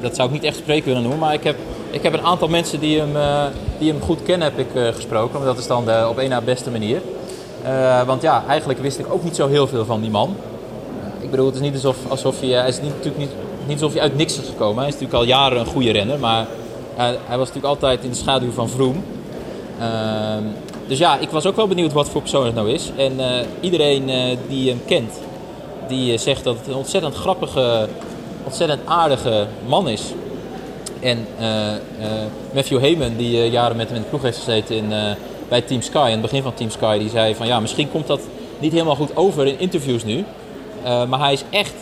dat 0.00 0.16
zou 0.16 0.28
ik 0.28 0.34
niet 0.34 0.44
echt 0.44 0.56
spreken 0.56 0.86
willen 0.86 1.02
noemen. 1.02 1.20
Maar 1.20 1.34
ik 1.34 1.44
heb, 1.44 1.56
ik 1.90 2.02
heb 2.02 2.12
een 2.12 2.22
aantal 2.22 2.48
mensen 2.48 2.80
die 2.80 2.98
hem, 2.98 3.16
eh, 3.16 3.44
die 3.78 3.92
hem 3.92 4.00
goed 4.00 4.22
kennen, 4.22 4.48
heb 4.48 4.58
ik 4.58 4.74
eh, 4.74 4.94
gesproken. 4.94 5.44
Dat 5.44 5.58
is 5.58 5.66
dan 5.66 5.84
de, 5.84 6.06
op 6.08 6.18
één 6.18 6.28
na 6.28 6.40
beste 6.40 6.70
manier. 6.70 7.00
Want 8.06 8.22
ja, 8.22 8.44
eigenlijk 8.48 8.80
wist 8.80 8.98
ik 8.98 9.12
ook 9.12 9.24
niet 9.24 9.36
zo 9.36 9.48
heel 9.48 9.66
veel 9.66 9.84
van 9.84 10.00
die 10.00 10.10
man. 10.10 10.36
Ik 11.20 11.30
bedoel, 11.30 11.46
het 11.46 11.54
is 11.54 11.60
niet 11.60 11.74
alsof, 11.74 11.96
alsof 12.08 12.40
hij, 12.40 12.48
hij 12.48 12.68
is 12.68 12.80
niet, 12.80 12.90
natuurlijk 12.90 13.18
niet, 13.18 13.30
niet 13.66 13.82
alsof 13.82 13.92
hij 13.92 14.02
uit 14.02 14.16
niks 14.16 14.40
is 14.40 14.48
gekomen. 14.48 14.78
Hij 14.78 14.86
is 14.86 14.92
natuurlijk 14.92 15.20
al 15.20 15.26
jaren 15.26 15.58
een 15.58 15.66
goede 15.66 15.90
renner, 15.90 16.18
maar 16.18 16.46
hij, 16.94 17.16
was 17.28 17.38
natuurlijk 17.38 17.64
altijd 17.64 18.04
in 18.04 18.10
de 18.10 18.16
schaduw 18.16 18.50
van 18.50 18.68
Vroom. 18.68 19.04
Ehm, 19.80 20.42
dus 20.86 20.98
ja, 20.98 21.18
ik 21.18 21.30
was 21.30 21.46
ook 21.46 21.56
wel 21.56 21.68
benieuwd 21.68 21.92
wat 21.92 22.08
voor 22.08 22.20
persoon 22.20 22.46
het 22.46 22.54
nou 22.54 22.70
is. 22.70 22.90
En 22.96 23.12
iedereen 23.60 24.10
die 24.48 24.68
hem 24.68 24.80
kent, 24.86 25.12
die 25.88 26.18
zegt 26.18 26.44
dat 26.44 26.56
het 26.58 26.66
een 26.66 26.74
ontzettend 26.74 27.14
grappige, 27.14 27.88
ontzettend 28.48 28.80
aardige 28.84 29.46
man 29.66 29.88
is. 29.88 30.02
En 31.00 31.26
eh, 31.38 31.74
eh, 31.74 31.80
Matthew 32.54 32.80
Heyman, 32.80 33.16
die 33.16 33.42
eh, 33.42 33.52
jaren 33.52 33.76
met 33.76 33.86
hem 33.86 33.96
in 33.96 34.02
de 34.02 34.08
ploeg 34.08 34.22
heeft 34.22 34.38
gezeten 34.38 34.76
in, 34.76 34.92
bij 35.48 35.60
Team 35.60 35.82
Sky, 35.82 36.04
in 36.06 36.12
het 36.12 36.20
begin 36.20 36.42
van 36.42 36.54
Team 36.54 36.70
Sky, 36.70 36.98
die 36.98 37.08
zei 37.08 37.34
van 37.34 37.46
ja, 37.46 37.60
misschien 37.60 37.90
komt 37.90 38.06
dat 38.06 38.20
niet 38.58 38.72
helemaal 38.72 38.96
goed 38.96 39.16
over 39.16 39.46
in 39.46 39.58
interviews 39.58 40.04
nu. 40.04 40.24
Maar 40.82 41.18
hij 41.18 41.32
is 41.32 41.44
echt, 41.50 41.74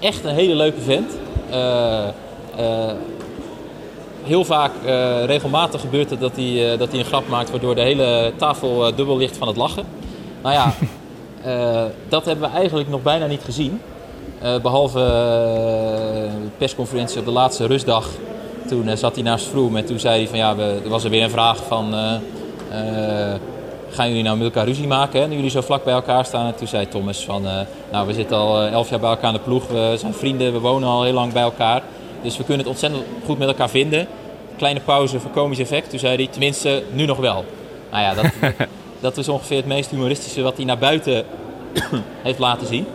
echt 0.00 0.24
een 0.24 0.34
hele 0.34 0.54
leuke 0.54 0.80
vent. 0.80 1.12
Heel 4.22 4.44
vaak, 4.44 4.70
regelmatig 5.26 5.80
gebeurt 5.80 6.10
het 6.10 6.20
dat 6.20 6.36
hij, 6.36 6.76
dat 6.76 6.90
hij 6.90 6.98
een 6.98 7.04
grap 7.04 7.28
maakt 7.28 7.50
waardoor 7.50 7.74
de 7.74 7.80
hele 7.80 8.32
tafel 8.36 8.94
dubbel 8.94 9.16
ligt 9.16 9.36
van 9.36 9.48
het 9.48 9.56
lachen. 9.56 9.84
Nou 10.42 10.54
ja, 10.54 10.74
dat 12.08 12.24
hebben 12.24 12.50
we 12.50 12.56
eigenlijk 12.56 12.88
nog 12.88 13.02
bijna 13.02 13.26
niet 13.26 13.42
gezien. 13.44 13.80
Eh, 14.40 14.60
behalve 14.60 15.00
eh, 15.00 15.06
de 16.42 16.50
persconferentie 16.58 17.18
op 17.18 17.24
de 17.24 17.30
laatste 17.30 17.66
rustdag. 17.66 18.08
Toen 18.68 18.88
eh, 18.88 18.96
zat 18.96 19.14
hij 19.14 19.24
naast 19.24 19.46
Vroom 19.46 19.76
en 19.76 19.84
toen 19.84 19.98
zei 19.98 20.18
hij 20.18 20.28
van 20.28 20.38
ja, 20.38 20.56
we, 20.56 20.80
er 20.84 20.90
was 20.90 21.04
er 21.04 21.10
weer 21.10 21.22
een 21.22 21.30
vraag 21.30 21.64
van... 21.66 21.94
eh, 21.94 22.14
eh, 22.70 23.34
gaan 23.90 24.08
jullie 24.08 24.22
nou 24.22 24.36
met 24.36 24.46
elkaar 24.46 24.66
ruzie 24.66 24.86
maken, 24.86 25.20
hè, 25.20 25.26
nu 25.26 25.34
jullie 25.34 25.50
zo 25.50 25.60
vlak 25.60 25.84
bij 25.84 25.94
elkaar 25.94 26.24
staan? 26.24 26.46
En 26.46 26.54
toen 26.54 26.66
zei 26.66 26.88
Thomas 26.88 27.24
van, 27.24 27.46
eh, 27.46 27.60
nou 27.92 28.06
we 28.06 28.12
zitten 28.12 28.36
al 28.36 28.62
eh, 28.62 28.72
elf 28.72 28.90
jaar 28.90 29.00
bij 29.00 29.10
elkaar 29.10 29.30
in 29.30 29.36
de 29.36 29.42
ploeg, 29.42 29.66
we 29.66 29.94
zijn 29.98 30.14
vrienden, 30.14 30.52
we 30.52 30.58
wonen 30.58 30.88
al 30.88 31.02
heel 31.02 31.12
lang 31.12 31.32
bij 31.32 31.42
elkaar. 31.42 31.82
Dus 32.22 32.36
we 32.36 32.44
kunnen 32.44 32.58
het 32.58 32.68
ontzettend 32.68 33.02
goed 33.24 33.38
met 33.38 33.48
elkaar 33.48 33.70
vinden. 33.70 34.06
Kleine 34.56 34.80
pauze 34.80 35.20
voor 35.20 35.30
komisch 35.30 35.58
effect, 35.58 35.90
toen 35.90 35.98
zei 35.98 36.16
hij, 36.16 36.26
tenminste 36.26 36.82
nu 36.92 37.04
nog 37.04 37.18
wel. 37.18 37.44
Nou 37.90 38.02
ja, 38.02 38.14
dat, 38.14 38.32
dat 39.00 39.16
is 39.16 39.28
ongeveer 39.28 39.56
het 39.56 39.66
meest 39.66 39.90
humoristische 39.90 40.42
wat 40.42 40.56
hij 40.56 40.64
naar 40.64 40.78
buiten 40.78 41.24
heeft 42.22 42.38
laten 42.38 42.66
zien. 42.66 42.86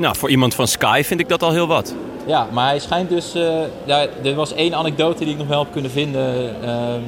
Nou, 0.00 0.16
voor 0.16 0.30
iemand 0.30 0.54
van 0.54 0.68
Sky 0.68 1.02
vind 1.04 1.20
ik 1.20 1.28
dat 1.28 1.42
al 1.42 1.50
heel 1.52 1.66
wat. 1.66 1.94
Ja, 2.26 2.46
maar 2.52 2.66
hij 2.68 2.78
schijnt 2.78 3.08
dus. 3.08 3.34
eh, 3.34 3.42
ja, 3.84 4.06
er 4.24 4.34
was 4.34 4.52
één 4.54 4.74
anekdote 4.74 5.24
die 5.24 5.32
ik 5.32 5.38
nog 5.38 5.46
wel 5.46 5.58
heb 5.62 5.72
kunnen 5.72 5.90
vinden. 5.90 6.54
Ehm, 6.64 7.00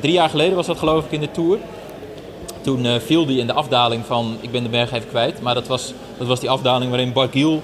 drie 0.00 0.12
jaar 0.12 0.28
geleden 0.28 0.56
was 0.56 0.66
dat, 0.66 0.78
geloof 0.78 1.04
ik, 1.04 1.10
in 1.12 1.20
de 1.20 1.30
tour. 1.30 1.58
Toen 2.60 2.86
eh, 2.86 2.94
viel 3.04 3.26
hij 3.26 3.34
in 3.34 3.46
de 3.46 3.52
afdaling 3.52 4.06
van. 4.06 4.36
Ik 4.40 4.50
ben 4.50 4.62
de 4.62 4.68
berg 4.68 4.92
even 4.92 5.08
kwijt. 5.08 5.42
Maar 5.42 5.54
dat 5.54 5.66
was, 5.66 5.92
dat 6.18 6.26
was 6.26 6.40
die 6.40 6.50
afdaling 6.50 6.90
waarin 6.90 7.12
Barguil, 7.12 7.62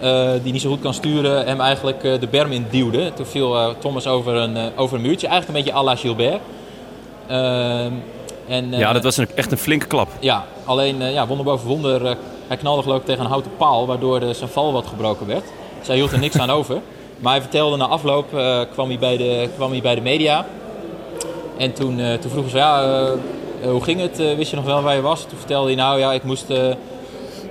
eh 0.00 0.30
die 0.42 0.52
niet 0.52 0.62
zo 0.62 0.70
goed 0.70 0.80
kan 0.80 0.94
sturen, 0.94 1.46
hem 1.46 1.60
eigenlijk 1.60 2.04
eh, 2.04 2.20
de 2.20 2.26
berm 2.28 2.52
in 2.52 2.66
duwde. 2.70 3.12
Toen 3.12 3.26
viel 3.26 3.56
eh, 3.56 3.68
Thomas 3.78 4.06
over 4.06 4.34
een, 4.34 4.56
eh, 4.56 4.64
over 4.76 4.96
een 4.96 5.02
muurtje. 5.02 5.26
Eigenlijk 5.26 5.58
een 5.58 5.64
beetje 5.64 5.78
à 5.80 5.84
la 5.84 5.96
Gilbert. 5.96 6.40
Ehm, 7.26 7.92
en, 8.48 8.72
eh, 8.72 8.78
Ja, 8.78 8.92
dat 8.92 9.02
was 9.02 9.16
een, 9.16 9.28
echt 9.34 9.52
een 9.52 9.58
flinke 9.58 9.86
klap. 9.86 10.08
ja, 10.20 10.44
alleen 10.64 11.02
eh, 11.02 11.12
ja, 11.12 11.26
wonder 11.26 11.44
boven 11.46 11.68
wonder. 11.68 12.16
Hij 12.46 12.56
knalde 12.56 12.82
geloof 12.82 12.98
ik 12.98 13.04
tegen 13.04 13.24
een 13.24 13.30
houten 13.30 13.50
paal, 13.56 13.86
waardoor 13.86 14.20
de, 14.20 14.32
zijn 14.32 14.50
val 14.50 14.72
wat 14.72 14.86
gebroken 14.86 15.26
werd. 15.26 15.44
Zij 15.82 15.94
hield 15.96 16.12
er 16.12 16.18
niks 16.18 16.38
aan 16.38 16.50
over. 16.50 16.80
Maar 17.18 17.32
hij 17.32 17.40
vertelde 17.40 17.76
na 17.76 17.86
afloop, 17.86 18.34
eh, 18.34 18.60
kwam, 18.72 18.88
hij 18.88 18.98
bij 18.98 19.16
de, 19.16 19.48
kwam 19.54 19.70
hij 19.70 19.80
bij 19.80 19.94
de 19.94 20.00
media. 20.00 20.46
En 21.56 21.72
toen, 21.72 22.00
eh, 22.00 22.14
toen 22.14 22.30
vroegen 22.30 22.50
ze, 22.50 22.56
ja, 22.56 22.82
eh, 23.62 23.70
hoe 23.70 23.82
ging 23.82 24.00
het? 24.00 24.16
Wist 24.16 24.50
je 24.50 24.56
nog 24.56 24.64
wel 24.64 24.82
waar 24.82 24.94
je 24.94 25.00
was? 25.00 25.20
Toen 25.20 25.38
vertelde 25.38 25.66
hij, 25.66 25.76
nou 25.76 25.98
ja, 25.98 26.12
ik 26.12 26.22
moest, 26.22 26.46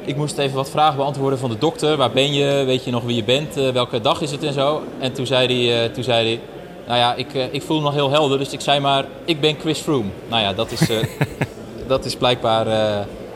ik 0.06 0.16
moest 0.16 0.38
even 0.38 0.56
wat 0.56 0.70
vragen 0.70 0.98
beantwoorden 0.98 1.40
van 1.40 1.50
de 1.50 1.58
dokter. 1.58 1.98
Waar 1.98 2.12
ben 2.12 2.34
je? 2.34 2.64
Weet 2.66 2.84
je 2.84 2.92
nog 2.92 3.04
wie 3.04 3.16
je 3.16 3.24
bent? 3.24 3.56
Welke 3.56 4.02
dag 4.02 4.22
is 4.22 4.32
het 4.32 4.44
en 4.44 4.54
zo? 4.54 4.82
En 5.00 5.14
toen 5.14 5.26
zei 5.26 5.68
hij, 5.68 5.90
toen 5.90 6.04
zei 6.04 6.28
hij 6.28 6.40
nou 6.88 7.00
ja, 7.00 7.14
ik, 7.14 7.34
ik 7.52 7.62
voel 7.62 7.78
me 7.78 7.84
nog 7.84 7.94
heel 7.94 8.10
helder. 8.10 8.38
Dus 8.38 8.54
ik 8.54 8.62
zei 8.62 8.80
maar, 8.80 9.06
ik 9.26 9.40
ben 9.40 9.56
Chris 9.60 9.80
Froome. 9.80 10.10
Nou 10.28 10.42
ja, 10.42 10.54
dat 10.54 10.72
is, 10.72 10.90
dat 11.88 12.06
is 12.06 12.16
blijkbaar... 12.16 12.68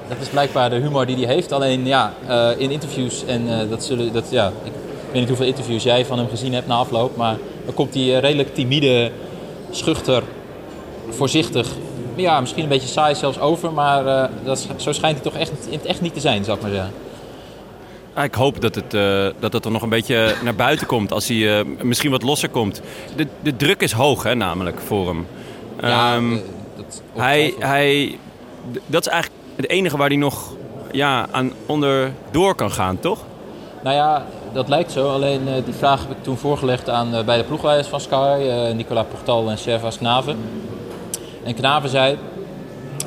dat 0.10 0.18
is 0.22 0.28
blijkbaar 0.28 0.70
de 0.70 0.76
humor 0.76 1.06
die 1.06 1.16
hij 1.16 1.34
heeft. 1.34 1.52
Alleen 1.52 1.86
ja, 1.86 2.14
eh, 2.28 2.50
in 2.58 2.72
interviews, 2.72 3.26
en 3.26 3.60
eh, 3.60 3.70
dat 3.70 3.84
zullen, 3.84 4.14
dat, 4.14 4.28
ja, 4.32 4.48
ik 4.64 4.72
weet 5.06 5.14
niet 5.14 5.28
hoeveel 5.28 5.46
interviews 5.46 5.84
jij 5.84 6.06
van 6.06 6.18
hem 6.18 6.30
gezien 6.30 6.54
hebt 6.54 6.68
na 6.68 6.76
afloop, 6.76 7.16
maar 7.16 7.38
dan 7.66 7.74
komt 7.74 7.94
hij 7.94 8.04
eh, 8.04 8.20
redelijk 8.20 8.54
timide, 8.54 9.12
schuchter, 9.72 10.24
voorzichtig, 11.10 11.68
ja, 12.16 12.40
misschien 12.40 12.64
een 12.64 12.70
beetje 12.70 12.88
saai 12.88 13.16
zelfs 13.16 13.40
over, 13.40 13.74
maar 13.74 14.30
dat, 14.44 14.68
zo 14.78 14.92
schijnt 14.92 15.22
hij 15.22 15.32
toch 15.32 15.40
echt, 15.40 15.52
in 15.70 15.78
het 15.78 15.86
echt 15.86 16.02
niet 16.02 16.14
te 16.14 16.20
zijn, 16.20 16.44
zou 16.44 16.58
ik 16.58 16.64
maar 16.64 16.72
zeggen. 16.72 16.94
Ik 18.24 18.34
hoop 18.34 18.62
dat 18.62 18.76
het, 18.76 18.94
eh, 18.94 19.28
dat 19.40 19.54
het 19.54 19.66
er 19.66 19.72
nog 19.72 19.82
een 19.82 19.90
beetje 19.90 20.36
naar 20.44 20.56
buiten 20.56 20.88
komt. 20.88 21.12
Als 21.12 21.28
hij 21.28 21.64
misschien 21.64 22.12
wat 22.12 22.24
losser 22.24 22.50
komt. 22.50 22.82
De, 23.16 23.28
de 23.42 23.56
druk 23.56 23.82
is 23.82 23.92
hoog, 23.92 24.24
hè, 24.24 24.36
namelijk, 24.36 24.80
voor 24.80 25.08
hem. 25.08 25.28
Ja, 25.82 26.16
Ehm, 26.16 26.34
eh, 26.34 26.40
dat 26.76 27.02
hij, 27.14 27.54
hij, 27.60 28.18
dat 28.86 29.06
is 29.06 29.12
eigenlijk 29.12 29.39
het 29.60 29.70
enige 29.70 29.98
waar 29.98 30.08
hij 30.08 30.18
nog 30.18 30.54
ja, 30.92 31.28
aan 31.32 31.52
onderdoor 31.66 32.56
kan 32.56 32.72
gaan, 32.72 33.00
toch? 33.00 33.20
Nou 33.84 33.96
ja, 33.96 34.26
dat 34.54 34.68
lijkt 34.68 34.92
zo. 34.92 35.10
Alleen 35.10 35.48
eh, 35.48 35.54
die 35.66 35.74
vraag 35.74 36.02
heb 36.02 36.18
ik 36.18 36.24
toen 36.24 36.38
voorgelegd 36.38 36.90
aan 36.90 37.16
uh, 37.16 37.24
beide 37.24 37.44
ploegleiders 37.44 37.88
van 37.88 38.00
Sky, 38.00 38.40
uh, 38.42 38.76
Nicolas 38.76 39.06
Portal 39.10 39.50
en 39.50 39.58
Servas 39.58 39.98
Knaven. 39.98 40.38
En 41.44 41.54
Knaven 41.54 41.90
zei, 41.90 42.18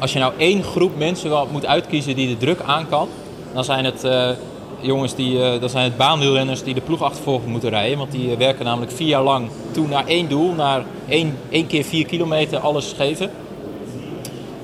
als 0.01 0.13
je 0.13 0.19
nou 0.19 0.33
één 0.37 0.63
groep 0.63 0.97
mensen 0.99 1.31
wel 1.31 1.49
moet 1.51 1.67
uitkiezen 1.67 2.15
die 2.15 2.29
de 2.29 2.37
druk 2.37 2.61
aan 2.67 2.89
kan, 2.89 3.09
dan 3.53 3.65
zijn 3.65 3.85
het 3.85 4.07
jongens 4.81 5.15
die, 5.15 5.59
dan 5.59 5.69
zijn 5.69 5.85
het 5.85 5.97
baanwielrenners 5.97 6.63
die 6.63 6.75
de 6.75 6.81
ploegachtervolging 6.81 7.51
moeten 7.51 7.71
rijden. 7.71 7.99
Want 7.99 8.11
die 8.13 8.37
werken 8.37 8.65
namelijk 8.65 8.93
vier 8.93 9.09
jaar 9.09 9.23
lang 9.23 9.49
toe 9.71 9.89
naar 9.89 10.07
één 10.07 10.29
doel, 10.29 10.53
naar 10.53 10.85
één, 11.09 11.39
één 11.51 11.67
keer 11.67 11.85
vier 11.85 12.07
kilometer 12.07 12.59
alles 12.59 12.95
geven. 12.97 13.31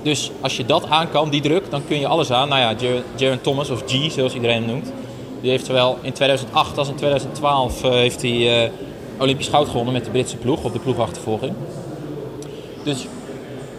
Dus 0.02 0.30
als 0.40 0.56
je 0.56 0.64
dat 0.64 0.88
aan 0.88 1.10
kan, 1.10 1.30
die 1.30 1.40
druk, 1.40 1.70
dan 1.70 1.82
kun 1.86 1.98
je 1.98 2.06
alles 2.06 2.30
aan. 2.30 2.48
Nou 2.48 2.60
ja, 2.60 2.94
Jaron 3.16 3.40
Thomas, 3.40 3.70
of 3.70 3.82
G 3.86 4.12
zoals 4.12 4.34
iedereen 4.34 4.56
hem 4.56 4.66
noemt. 4.66 4.92
Die 5.40 5.50
heeft 5.50 5.66
zowel 5.66 5.98
in 6.02 6.12
2008 6.12 6.78
als 6.78 6.88
in 6.88 6.94
2012 6.94 7.84
uh, 7.84 7.90
heeft 7.90 8.22
hij 8.22 8.64
uh, 8.64 8.70
Olympisch 9.18 9.48
goud 9.48 9.68
gewonnen 9.68 9.92
met 9.92 10.04
de 10.04 10.10
Britse 10.10 10.36
ploeg 10.36 10.64
op 10.64 10.72
de 10.72 10.78
ploegachtervolging. 10.78 11.52
Dus, 12.82 13.06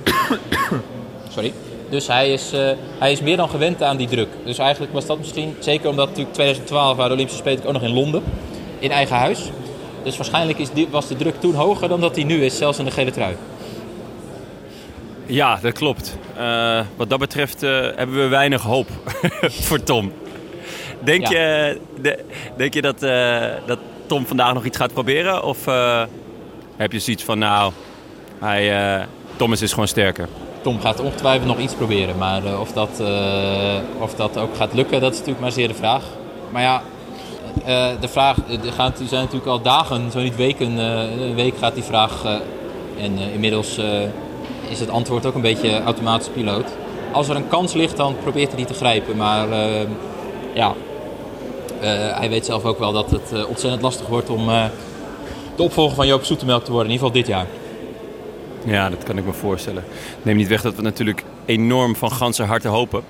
sorry. 1.34 1.54
Dus 1.90 2.08
hij 2.08 2.34
is, 2.34 2.52
eh, 2.52 2.72
hij 3.00 3.12
is 3.12 3.22
meer 3.22 3.38
dan 3.38 3.50
gewend 3.50 3.84
aan 3.84 3.98
die 3.98 4.08
druk. 4.08 4.28
Dus 4.46 4.58
eigenlijk 4.58 4.94
was 4.94 5.06
dat 5.06 5.18
misschien, 5.18 5.56
zeker 5.60 5.90
omdat 5.90 6.08
natuurlijk 6.08 6.34
2012 6.34 6.96
waren 6.96 7.08
de 7.08 7.14
Olympische 7.14 7.42
Spelen 7.42 7.66
ook 7.66 7.74
nog 7.74 7.82
in 7.82 7.94
Londen, 7.94 8.24
in 8.80 8.92
eigen 8.92 9.16
huis. 9.16 9.50
Dus 10.04 10.18
waarschijnlijk 10.18 10.60
is 10.60 10.70
was 10.90 11.08
de 11.08 11.16
druk 11.16 11.40
toen 11.40 11.54
hoger 11.54 11.88
dan 11.88 12.00
dat 12.00 12.16
die 12.16 12.26
nu 12.26 12.46
is, 12.46 12.58
zelfs 12.58 12.80
in 12.80 12.86
de 12.86 12.92
gele 12.92 13.12
trui. 13.12 13.36
Ja, 15.30 15.60
dat 15.62 15.74
klopt. 15.74 16.18
Eh, 16.38 16.80
wat 16.96 17.10
dat 17.10 17.20
betreft 17.20 17.64
eh, 17.64 17.70
hebben 17.96 18.16
we 18.16 18.28
weinig 18.28 18.62
hoop 18.62 18.88
voor 19.68 19.84
Tom. 19.84 20.12
Denk, 21.04 21.28
Ja. 21.28 21.40
je, 21.40 21.80
de- 22.02 22.24
denk 22.58 22.74
je 22.74 22.82
dat, 22.82 23.04
eh, 23.04 23.46
dat 23.66 23.80
Tom 24.06 24.26
vandaag 24.26 24.54
nog 24.54 24.66
iets 24.66 24.78
gaat 24.78 24.94
proberen? 24.94 25.44
Of 25.44 25.68
eh, 25.68 26.04
heb 26.78 26.92
je 26.92 27.00
zoiets 27.00 27.24
van, 27.24 27.38
nou, 27.40 27.72
hij, 28.40 28.96
eh, 29.00 29.06
Thomas 29.36 29.62
is 29.62 29.72
gewoon 29.72 29.88
sterker? 29.88 30.28
Tom 30.62 30.80
gaat 30.82 31.00
ongetwijfeld 31.00 31.48
nog 31.48 31.60
iets 31.60 31.74
proberen, 31.74 32.18
maar 32.18 32.46
eh, 32.46 32.60
of, 32.60 32.72
dat, 32.72 33.00
eh, 33.00 33.76
of 34.00 34.16
dat 34.16 34.38
ook 34.38 34.56
gaat 34.56 34.74
lukken, 34.74 35.02
dat 35.02 35.12
is 35.12 35.18
natuurlijk 35.18 35.44
maar 35.44 35.52
zeer 35.52 35.68
de 35.68 35.74
vraag. 35.74 36.04
Maar 36.52 36.62
ja, 36.62 36.82
eh, 37.66 37.88
de 38.00 38.08
vraag, 38.08 38.38
er 38.38 38.72
gaan, 38.76 38.92
er 39.00 39.08
zijn 39.08 39.22
natuurlijk 39.22 39.52
al 39.52 39.62
dagen, 39.62 40.12
zo 40.12 40.20
niet 40.20 40.36
weken, 40.36 40.80
eh, 40.80 41.22
een 41.28 41.36
week 41.36 41.54
gaat 41.60 41.74
die 41.74 41.84
vraag. 41.84 42.24
eh, 42.26 42.34
en 43.04 43.18
eh, 43.18 43.34
inmiddels 43.34 43.78
eh, 43.78 43.86
is 44.70 44.80
het 44.80 44.90
antwoord 44.90 45.26
ook 45.26 45.36
een 45.36 45.42
beetje 45.42 45.82
automatisch 45.82 46.30
piloot. 46.30 46.68
Als 47.12 47.30
er 47.30 47.36
een 47.36 47.48
kans 47.48 47.74
ligt, 47.74 47.98
dan 47.98 48.16
probeert 48.22 48.48
hij 48.48 48.58
die 48.58 48.66
te 48.66 48.74
grijpen. 48.74 49.18
Maar 49.18 49.52
eh, 49.52 49.88
ja, 50.54 50.74
eh, 51.82 52.18
hij 52.18 52.30
weet 52.30 52.46
zelf 52.46 52.66
ook 52.66 52.80
wel 52.80 52.92
dat 52.92 53.12
het 53.12 53.32
eh, 53.34 53.48
ontzettend 53.48 53.82
lastig 53.82 54.08
wordt 54.08 54.30
om 54.30 54.50
eh, 54.50 54.66
de 55.56 55.64
opvolger 55.64 55.96
van 55.96 56.08
Joop 56.08 56.24
Zoetemelk 56.24 56.64
te 56.64 56.72
worden, 56.72 56.92
in 56.92 56.94
ieder 56.94 57.08
geval 57.08 57.24
dit 57.24 57.36
jaar. 57.36 57.46
Ja, 58.66 58.90
dat 58.90 59.04
kan 59.04 59.18
ik 59.18 59.26
me 59.26 59.34
voorstellen. 59.34 59.84
Neem 60.22 60.36
niet 60.36 60.48
weg 60.48 60.62
dat 60.62 60.76
we 60.76 60.82
natuurlijk 60.82 61.24
enorm 61.46 61.96
van 61.96 62.12
ganse 62.12 62.44
harte 62.44 62.68
hopen. 62.68 63.04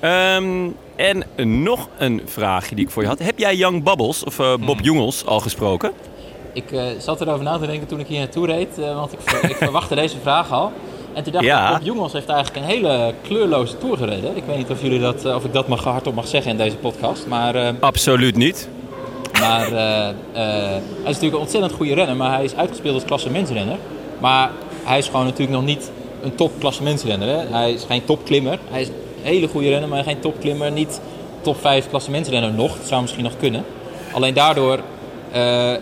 Ehm, 0.00 0.68
en 0.96 1.24
nog 1.62 1.88
een 1.98 2.22
vraagje 2.24 2.74
die 2.74 2.84
ik 2.84 2.90
voor 2.90 3.02
je 3.02 3.08
had. 3.08 3.18
Heb 3.18 3.38
jij 3.38 3.56
Young 3.56 3.82
Bubbles 3.82 4.24
of 4.24 4.36
Bob 4.36 4.80
Jongels 4.80 5.26
al 5.26 5.40
gesproken? 5.40 5.92
Ik 6.52 6.64
zat 6.98 7.20
erover 7.20 7.44
na 7.44 7.58
te 7.58 7.66
denken 7.66 7.88
toen 7.88 8.00
ik 8.00 8.06
hier 8.06 8.18
naartoe 8.18 8.46
reed, 8.46 8.76
want 8.76 9.12
ik, 9.12 9.20
ik 9.48 9.56
verwachtte 9.56 9.94
deze 9.94 10.16
vraag 10.22 10.52
al. 10.52 10.72
En 11.16 11.22
toen 11.22 11.32
dacht 11.32 11.44
Ja. 11.44 11.80
ik, 11.80 11.94
Bob 11.94 12.12
heeft 12.12 12.28
eigenlijk 12.28 12.56
een 12.66 12.70
hele 12.72 13.14
kleurloze 13.22 13.78
tour 13.78 13.96
gereden. 13.96 14.36
Ik 14.36 14.42
weet 14.46 14.56
niet 14.56 14.70
of, 14.70 14.82
jullie 14.82 15.00
dat, 15.00 15.24
eh, 15.24 15.34
of 15.34 15.44
ik 15.44 15.52
dat 15.52 15.68
mag, 15.68 15.84
hardop 15.84 16.14
mag 16.14 16.26
zeggen 16.26 16.50
in 16.50 16.56
deze 16.56 16.76
podcast. 16.76 17.26
Maar, 17.26 17.54
eh, 17.54 17.68
Absoluut 17.80 18.36
niet. 18.36 18.68
maar 19.40 19.66
eh, 19.66 20.14
hij 20.32 20.80
is 20.80 21.04
natuurlijk 21.04 21.34
een 21.34 21.40
ontzettend 21.40 21.72
goede 21.72 21.94
renner, 21.94 22.16
maar 22.16 22.34
hij 22.34 22.44
is 22.44 22.54
uitgespeeld 22.56 22.94
als 22.94 23.04
klassementsrenner. 23.04 23.76
Maar 24.20 24.50
hij 24.84 24.98
is 24.98 25.06
gewoon 25.06 25.24
natuurlijk 25.24 25.50
nog 25.56 25.64
niet 25.64 25.90
een 26.22 26.34
top 26.34 26.50
klassementsrenner. 26.58 27.28
Hè? 27.28 27.56
Hij 27.56 27.72
is 27.72 27.84
geen 27.88 28.04
topklimmer. 28.04 28.58
Hij 28.70 28.80
is 28.80 28.88
een 28.88 28.94
hele 29.22 29.48
goede 29.48 29.68
renner, 29.68 29.88
maar 29.88 30.04
geen 30.04 30.20
topklimmer. 30.20 30.72
Niet 30.72 31.00
top 31.40 31.60
5 31.60 31.88
klassementsrenner 31.88 32.52
nog. 32.52 32.76
Dat 32.76 32.86
zou 32.86 33.00
misschien 33.02 33.24
nog 33.24 33.36
kunnen. 33.38 33.64
Alleen 34.12 34.34
daardoor 34.34 34.78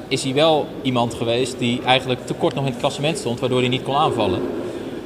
is 0.08 0.22
hij 0.22 0.34
wel 0.34 0.66
iemand 0.82 1.14
geweest 1.14 1.58
die 1.58 1.80
eigenlijk 1.84 2.26
te 2.26 2.34
kort 2.34 2.54
nog 2.54 2.64
in 2.64 2.70
het 2.70 2.80
klassement 2.80 3.18
stond, 3.18 3.40
waardoor 3.40 3.58
hij 3.60 3.68
niet 3.68 3.82
kon 3.82 3.96
aanvallen. 3.96 4.40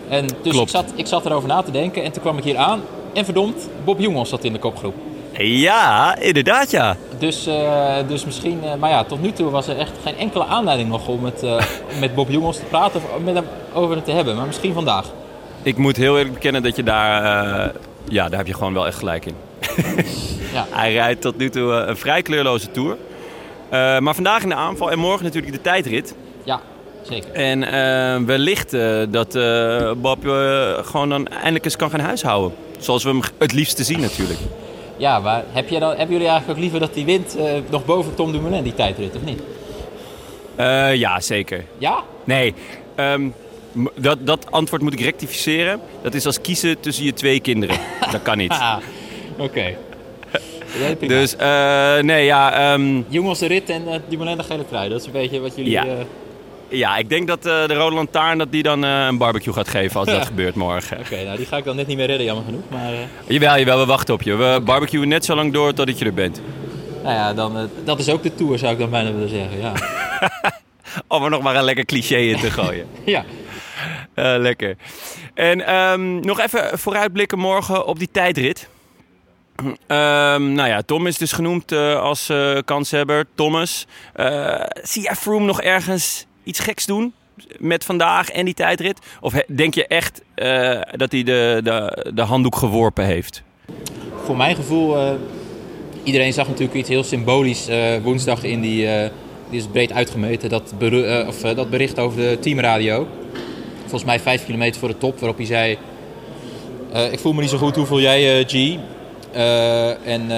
En 0.09 0.27
dus 0.43 0.57
ik 0.57 0.69
zat, 0.69 0.93
ik 0.95 1.07
zat 1.07 1.27
erover 1.27 1.49
na 1.49 1.63
te 1.63 1.71
denken 1.71 2.03
en 2.03 2.13
toen 2.13 2.23
kwam 2.23 2.39
ik 2.39 2.45
hier 2.45 2.57
aan. 2.57 2.81
En 3.13 3.25
verdomd, 3.25 3.69
Bob 3.85 4.01
Jongels 4.01 4.29
zat 4.29 4.45
in 4.45 4.53
de 4.53 4.59
kopgroep. 4.59 4.95
Ja, 5.39 6.17
inderdaad 6.17 6.71
ja. 6.71 6.97
Dus, 7.19 7.47
eh, 7.47 7.97
dus 8.07 8.25
misschien, 8.25 8.65
eh, 8.65 8.75
maar 8.75 8.91
ja, 8.91 9.05
tot 9.05 9.23
nu 9.23 9.33
toe 9.33 9.51
was 9.51 9.69
er 9.69 9.79
echt 9.79 9.93
geen 10.03 10.17
enkele 10.17 10.45
aanleiding 10.45 10.89
nog 10.89 11.09
om 11.09 11.21
met, 11.21 11.43
eh, 11.43 11.65
met 12.01 12.15
Bob 12.15 12.31
Jongels 12.31 12.57
te 12.57 12.65
praten 12.65 13.01
of 13.01 13.23
met 13.25 13.35
hem 13.35 13.45
over 13.73 13.97
het 13.97 14.05
te 14.05 14.11
hebben. 14.11 14.37
Maar 14.37 14.47
misschien 14.47 14.73
vandaag. 14.73 15.07
Ik 15.63 15.77
moet 15.77 15.97
heel 15.97 16.17
eerlijk 16.17 16.35
bekennen 16.35 16.63
dat 16.63 16.77
je 16.77 16.83
daar... 16.83 17.23
ja, 18.09 18.29
daar 18.29 18.39
heb 18.39 18.47
je 18.47 18.55
gewoon 18.55 18.75
wel 18.75 18.87
echt 18.87 18.99
gelijk 18.99 19.27
in. 19.27 19.35
Ja. 20.53 20.67
Hij 20.71 20.93
rijdt 20.93 21.21
tot 21.21 21.37
nu 21.37 21.51
toe 21.51 21.73
een 21.73 21.97
vrij 21.97 22.23
kleurloze 22.23 22.71
Tour. 22.71 22.97
Maar 24.01 24.15
vandaag 24.15 24.43
in 24.43 24.49
de 24.49 24.55
aanval 24.55 24.91
en 24.91 24.99
morgen 24.99 25.25
natuurlijk 25.25 25.53
de 25.53 25.61
tijdrit. 25.61 26.15
Ja, 26.45 26.61
zeker. 27.11 27.33
En 27.33 27.63
eh, 27.63 28.27
wellicht 28.27 28.73
eh, 28.73 29.03
dat 29.09 29.35
eh, 29.35 29.93
Bob 29.97 30.19
gewoon 30.83 31.09
dan 31.09 31.27
eindelijk 31.29 31.65
eens 31.65 31.77
kan 31.77 31.91
gaan 31.91 32.01
huishouden. 32.01 32.57
Zoals 32.79 33.03
we 33.03 33.09
hem 33.09 33.21
het 33.39 33.53
liefste 33.53 33.85
zien 33.85 34.01
natuurlijk. 34.01 34.39
Ja, 34.97 35.19
maar 35.19 35.45
heb 35.53 35.69
je 35.69 35.79
dan, 35.79 35.89
hebben 35.89 36.11
jullie 36.11 36.29
eigenlijk 36.29 36.59
ook 36.59 36.65
liever 36.65 36.81
dat 36.81 36.95
hij 36.95 37.05
wint 37.05 37.37
nog 37.71 37.85
boven 37.85 38.15
Tom 38.15 38.33
Dumoulin, 38.33 38.63
die 38.63 38.75
tijdrit, 38.75 39.17
of 39.17 39.23
niet? 39.23 39.41
Ja, 40.99 41.21
zeker. 41.21 41.65
Ja? 41.79 42.03
Nee, 42.25 42.55
ehm, 42.95 43.29
dat, 43.95 44.27
dat 44.27 44.51
antwoord 44.51 44.83
moet 44.83 44.93
ik 44.93 45.01
rectificeren. 45.01 45.81
Dat 46.03 46.15
is 46.15 46.27
als 46.27 46.41
kiezen 46.41 46.81
tussen 46.81 47.05
je 47.05 47.13
twee 47.13 47.41
kinderen. 47.41 47.77
Dat 48.13 48.23
kan 48.23 48.39
niet. 48.39 48.51
Ah, 48.51 48.77
oké. 49.37 49.77
Ja. 50.79 51.09
Dus 51.09 51.37
nee, 52.03 52.25
ja, 52.25 52.73
ehm, 52.73 53.03
Jongels 53.09 53.39
de 53.39 53.47
rit 53.47 53.71
en 53.71 53.89
eh 53.89 53.99
Dumoulin 54.09 54.37
de 54.37 54.43
gele 54.43 54.67
trui. 54.69 54.89
Dat 54.89 55.01
is 55.01 55.07
een 55.07 55.13
beetje 55.13 55.41
wat 55.41 55.57
jullie... 55.57 55.71
Ja. 55.71 55.87
Ja, 56.69 56.97
ik 56.97 57.09
denk 57.09 57.27
dat 57.27 57.47
eh, 57.47 57.67
de 57.67 57.75
Rode 57.75 57.95
Lantaarn 57.95 58.39
dat 58.39 58.53
die 58.53 58.63
dan 58.63 58.85
eh, 58.85 59.07
een 59.07 59.19
barbecue 59.19 59.53
gaat 59.53 59.69
geven 59.69 60.01
als 60.01 60.09
dat 60.09 60.27
gebeurt 60.33 60.55
morgen. 60.55 60.99
Oké, 60.99 61.25
nou 61.25 61.37
die 61.37 61.47
ga 61.47 61.57
ik 61.57 61.65
dan 61.65 61.77
net 61.77 61.87
niet 61.87 61.97
meer 61.97 62.07
redden, 62.07 62.27
jammer 62.27 62.45
genoeg. 62.45 62.63
Maar 62.71 62.93
eh, 62.93 62.99
Jawel, 63.27 63.59
jawel, 63.59 63.79
we 63.79 63.87
wachten 63.87 64.15
op 64.15 64.23
je. 64.23 64.35
We 64.35 64.61
barbecuen 64.65 65.09
net 65.09 65.25
zo 65.25 65.35
lang 65.35 65.53
door 65.53 65.75
totdat 65.75 65.99
je 65.99 66.05
er 66.05 66.15
bent. 66.15 66.41
nou 67.03 67.15
ja, 67.15 67.35
dan, 67.35 67.71
dat 67.85 67.99
is 67.99 68.09
ook 68.09 68.23
de 68.23 68.35
tour, 68.35 68.59
zou 68.59 68.73
ik 68.73 68.79
dan 68.79 68.91
bijna 68.91 69.13
willen 69.13 69.29
zeggen. 69.29 69.59
Ja. 69.59 69.73
Om 71.17 71.25
er 71.25 71.31
nog 71.31 71.43
maar 71.43 71.57
een 71.57 71.65
lekker 71.65 71.85
cliché 71.85 72.17
in 72.17 72.39
te 72.39 72.51
gooien. 72.51 72.87
ja. 73.05 73.25
Lekker. 74.15 74.77
En 75.35 75.67
ehm, 75.67 76.21
nog 76.21 76.41
even 76.41 76.79
vooruitblikken 76.79 77.39
morgen 77.39 77.87
op 77.87 77.99
die 77.99 78.09
tijdrit. 78.13 78.69
Ehm, 79.87 80.53
nou 80.53 80.69
ja, 80.69 80.83
Tom 80.83 81.07
is 81.07 81.19
dus 81.19 81.33
genoemd 81.33 81.73
als 81.73 82.33
kanshebber. 82.65 83.25
Thomas. 83.35 83.87
Zie 84.83 85.03
jij 85.03 85.15
Froome 85.15 85.47
nog 85.47 85.61
ergens 85.63 86.27
iets 86.49 86.59
geks 86.59 86.87
doen 86.87 87.13
met 87.59 87.85
vandaag 87.85 88.31
en 88.31 88.45
die 88.45 88.55
tijdrit? 88.55 88.99
Of 89.21 89.33
denk 89.47 89.75
je 89.75 89.87
echt 89.87 90.23
eh, 90.35 90.81
dat 90.93 91.13
hij 91.13 91.23
de, 91.23 91.61
de, 91.63 92.11
de 92.15 92.23
handdoek 92.23 92.57
geworpen 92.57 93.05
heeft? 93.05 93.43
voor 94.25 94.37
mijn 94.37 94.57
gevoel, 94.57 94.97
eh, 94.97 95.11
iedereen 96.03 96.33
zag 96.33 96.49
natuurlijk 96.49 96.75
iets 96.75 96.89
heel 96.89 97.05
symbolisch 97.05 97.69
eh, 97.69 97.97
woensdag 98.03 98.43
in 98.43 98.61
die, 98.61 98.89
die 99.51 99.59
is 99.59 99.67
breed 99.67 99.93
uitgemeten, 99.93 100.49
dat, 100.49 100.75
of, 101.27 101.41
dat 101.41 101.71
bericht 101.71 101.99
over 101.99 102.21
de 102.21 102.39
teamradio. 102.41 103.07
Volgens 103.81 104.05
mij 104.05 104.21
vijf 104.21 104.45
kilometer 104.45 104.81
voor 104.81 104.89
de 104.89 104.99
top, 104.99 105.19
waarop 105.19 105.37
hij 105.37 105.47
zei, 105.47 105.79
ik 107.11 107.19
voel 107.19 107.33
me 107.33 107.41
niet 107.41 107.51
zo 107.51 107.59
goed, 107.59 107.77
hoe 107.77 107.87
voel 107.87 108.01
jij 108.01 108.45
G? 108.45 108.77
En 110.05 110.31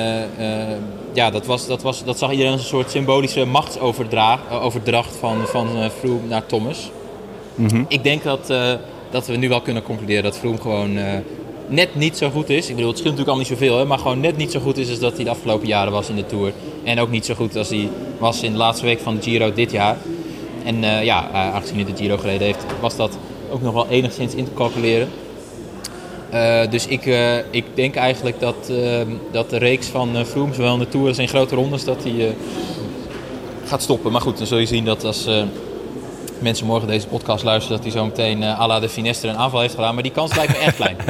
ja, 1.13 1.31
dat, 1.31 1.47
was, 1.47 1.67
dat, 1.67 1.83
was, 1.83 2.05
dat 2.05 2.19
zag 2.19 2.31
iedereen 2.31 2.53
als 2.53 2.61
een 2.61 2.67
soort 2.67 2.91
symbolische 2.91 3.45
machtsoverdracht 3.45 4.43
eh, 4.51 4.65
overdracht 4.65 5.17
van, 5.17 5.47
van 5.47 5.77
eh, 5.77 5.89
Froome 5.99 6.27
naar 6.29 6.47
Thomas. 6.47 6.91
Ik 7.89 8.03
denk 8.03 8.23
dat, 8.23 8.51
eh, 8.51 8.73
dat 9.11 9.27
we 9.27 9.37
nu 9.37 9.49
wel 9.49 9.61
kunnen 9.61 9.83
concluderen 9.83 10.23
dat 10.23 10.39
Froome 10.39 10.61
gewoon 10.61 10.97
eh, 10.97 11.19
net 11.67 11.95
niet 11.95 12.17
zo 12.17 12.31
goed 12.31 12.49
is. 12.49 12.69
Ik 12.69 12.75
bedoel, 12.75 12.91
het 12.91 12.99
scheelt 12.99 13.17
natuurlijk 13.17 13.39
al 13.39 13.49
niet 13.49 13.59
zoveel, 13.61 13.79
hè, 13.79 13.85
maar 13.85 13.99
gewoon 13.99 14.21
net 14.21 14.37
niet 14.37 14.51
zo 14.51 14.61
goed 14.61 14.79
is 14.79 14.89
als 14.89 14.99
dat 14.99 15.15
hij 15.15 15.25
de 15.25 15.31
afgelopen 15.31 15.67
jaren 15.67 15.93
was 15.93 16.09
in 16.09 16.17
de 16.17 16.27
Tour. 16.27 16.53
En 16.85 17.01
ook 17.01 17.11
niet 17.11 17.25
zo 17.25 17.35
goed 17.35 17.57
als 17.57 17.69
hij 17.69 17.89
was 18.19 18.43
in 18.43 18.53
de 18.53 18.59
laatste 18.59 18.85
week 18.85 19.01
van 19.01 19.15
de 19.15 19.23
Giro 19.23 19.53
dit 19.53 19.71
jaar. 19.71 19.97
En 20.65 20.85
eh, 20.85 21.05
ja, 21.05 21.29
eh, 21.33 21.55
aangezien 21.55 21.77
hij 21.77 21.85
de 21.85 21.97
Giro 21.97 22.17
gereden 22.17 22.47
heeft, 22.47 22.65
was 22.81 22.97
dat 22.97 23.19
ook 23.51 23.63
nog 23.63 23.75
wel 23.75 23.87
enigszins 23.89 24.35
in 24.35 24.45
te 24.45 24.55
calculeren. 24.55 25.09
Eh, 26.31 26.71
dus 26.71 26.87
ik, 26.87 27.07
eh, 27.07 27.37
ik 27.51 27.65
denk 27.75 27.95
eigenlijk 27.95 28.41
dat, 28.41 28.55
eh, 28.71 29.01
dat 29.33 29.51
de 29.51 29.59
reeks 29.59 29.87
van 29.87 30.17
eh 30.17 30.25
Froome, 30.25 30.55
zowel 30.55 30.73
in 30.73 30.79
de 30.79 30.89
Tour 30.89 31.09
als 31.09 31.19
in 31.19 31.29
grote 31.29 31.55
rondes, 31.55 31.85
dat 31.85 32.03
hij 32.03 32.27
eh, 32.29 32.33
gaat 33.67 33.83
stoppen. 33.83 34.13
Maar 34.13 34.21
goed, 34.21 34.39
dan 34.39 34.47
zul 34.47 34.59
je 34.59 34.67
zien 34.67 34.85
dat 34.85 35.05
als 35.05 35.27
eh, 35.27 35.43
mensen 36.39 36.67
morgen 36.67 36.89
deze 36.89 37.07
podcast 37.07 37.45
luisteren, 37.45 37.77
dat 37.77 37.87
hij 37.93 38.01
zo 38.01 38.07
meteen 38.07 38.43
eh 38.43 38.61
à 38.61 38.67
la 38.67 38.81
de 38.81 38.89
Finestre 38.89 39.29
een 39.29 39.37
aanval 39.37 39.61
heeft 39.61 39.75
gedaan. 39.75 39.95
Maar 39.95 40.03
die 40.03 40.13
kans 40.13 40.35
lijkt 40.37 40.53
me 40.53 40.59
erg 40.65 40.75
klein. 40.77 40.97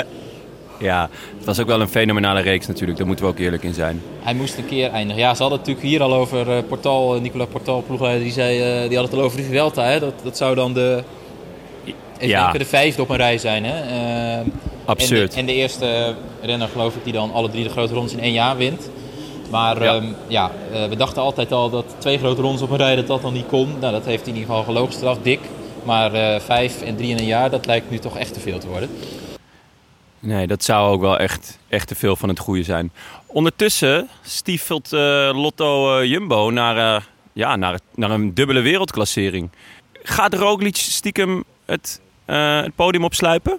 Ja, 0.79 1.09
het 1.37 1.45
was 1.45 1.61
ook 1.61 1.67
wel 1.67 1.81
een 1.81 1.89
fenomenale 1.89 2.41
reeks 2.41 2.67
natuurlijk. 2.67 2.99
Daar 2.99 3.07
moeten 3.07 3.25
we 3.25 3.31
ook 3.31 3.39
eerlijk 3.39 3.63
in 3.63 3.75
zijn. 3.75 4.03
Hij 4.21 4.35
moest 4.35 4.59
een 4.59 4.67
keer 4.67 4.91
eindigen. 4.91 5.23
Ja, 5.23 5.35
ze 5.35 5.41
hadden 5.43 5.59
het 5.59 5.69
natuurlijk 5.69 5.95
hier 5.95 6.03
al 6.03 6.15
over 6.15 6.51
eh, 6.57 6.63
Portal, 6.69 7.15
eh, 7.15 7.21
Nicola 7.21 7.45
Portal, 7.45 7.83
ploegleider, 7.87 8.23
die, 8.23 8.33
zei, 8.33 8.61
eh, 8.83 8.89
die 8.89 8.99
had 8.99 9.07
het 9.11 9.19
al 9.19 9.25
over 9.25 9.37
de 9.37 9.43
Vuelta. 9.45 9.85
Hè? 9.85 9.99
Dat, 10.01 10.13
dat 10.23 10.37
zou 10.37 10.55
dan 10.55 10.73
de, 10.73 11.03
Ja. 12.19 12.53
de 12.53 12.65
vijfde 12.65 13.03
op 13.03 13.09
een 13.09 13.17
rij 13.17 13.39
zijn. 13.39 13.65
Hè? 13.65 13.75
Absurd. 14.91 15.23
En 15.23 15.35
de, 15.35 15.37
en 15.41 15.47
de 15.47 15.53
eerste 15.53 16.15
renner, 16.43 16.69
geloof 16.69 16.95
ik, 16.97 17.05
die 17.05 17.13
dan 17.13 17.33
alle 17.33 17.51
drie 17.51 17.65
de 17.65 17.71
grote 17.71 17.95
rondes 17.95 18.13
in 18.13 18.21
één 18.21 18.33
jaar 18.33 18.57
wint. 18.57 18.91
Maar 19.51 19.83
Ja. 19.83 19.95
ja, 19.95 20.03
ja 20.29 20.51
eh, 20.73 20.89
we 20.89 20.97
dachten 20.97 21.23
altijd 21.23 21.53
al 21.53 21.71
dat 21.71 21.95
twee 21.99 22.19
grote 22.19 22.41
rondes 22.41 22.63
op 22.63 22.71
een 22.71 22.77
rij 22.77 22.97
dat 22.97 23.07
dat 23.07 23.23
dan 23.23 23.33
niet 23.33 23.47
kon. 23.47 23.79
Nou, 23.81 23.93
dat 23.93 24.05
heeft 24.05 24.25
hij 24.25 24.33
in 24.33 24.39
ieder 24.39 24.55
geval 24.55 24.65
gelogen 24.65 24.93
straf, 24.93 25.19
dik. 25.23 25.41
Maar 25.85 26.13
eh, 26.13 26.41
vijf 26.41 26.83
en 26.83 26.97
drie 26.97 27.11
in 27.11 27.19
een 27.19 27.25
jaar, 27.25 27.51
dat 27.51 27.67
lijkt 27.67 27.91
nu 27.91 27.99
toch 27.99 28.19
echt 28.19 28.35
te 28.35 28.41
veel 28.41 28.59
te 28.59 28.69
worden. 28.69 28.91
Nee, 30.19 30.47
dat 30.47 30.65
zou 30.65 30.93
ook 30.93 31.01
wel 31.01 31.19
echt, 31.19 31.59
echt 31.69 31.89
te 31.89 31.95
veel 31.95 32.17
van 32.17 32.29
het 32.29 32.39
goede 32.39 32.63
zijn. 32.63 32.93
Ondertussen 33.27 34.09
stiefelt 34.23 34.93
eh, 34.93 35.31
Lotto 35.33 36.05
Jumbo 36.05 36.51
naar, 36.51 37.07
ja, 37.33 37.57
naar, 37.57 37.79
naar 37.95 38.11
een 38.11 38.35
dubbele 38.35 38.61
wereldklassering. 38.61 39.51
Gaat 40.03 40.35
Roglic 40.35 40.77
stiekem 40.77 41.45
het 41.65 42.01
het 42.27 42.75
podium 42.75 43.05
opsluipen? 43.05 43.59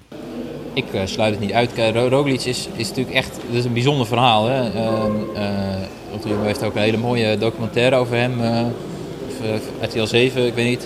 Ik 0.73 0.93
eh, 0.93 1.01
sluit 1.05 1.31
het 1.31 1.39
niet 1.39 1.53
uit. 1.53 1.71
Roglic 2.09 2.41
is, 2.41 2.67
is 2.75 2.87
natuurlijk 2.87 3.15
echt 3.15 3.35
dat 3.47 3.57
is 3.57 3.65
een 3.65 3.73
bijzonder 3.73 4.07
verhaal. 4.07 4.47
Hè? 4.47 4.61
Ehm, 4.71 5.11
eh, 5.35 6.25
Jumbo 6.25 6.43
heeft 6.45 6.63
ook 6.63 6.75
een 6.75 6.81
hele 6.81 6.97
mooie 6.97 7.37
documentaire 7.37 7.95
over 7.95 8.15
hem. 8.15 8.41
eh, 8.41 8.65
RTL 9.81 10.03
7, 10.05 10.45
ik 10.45 10.53
weet 10.53 10.65
niet, 10.65 10.85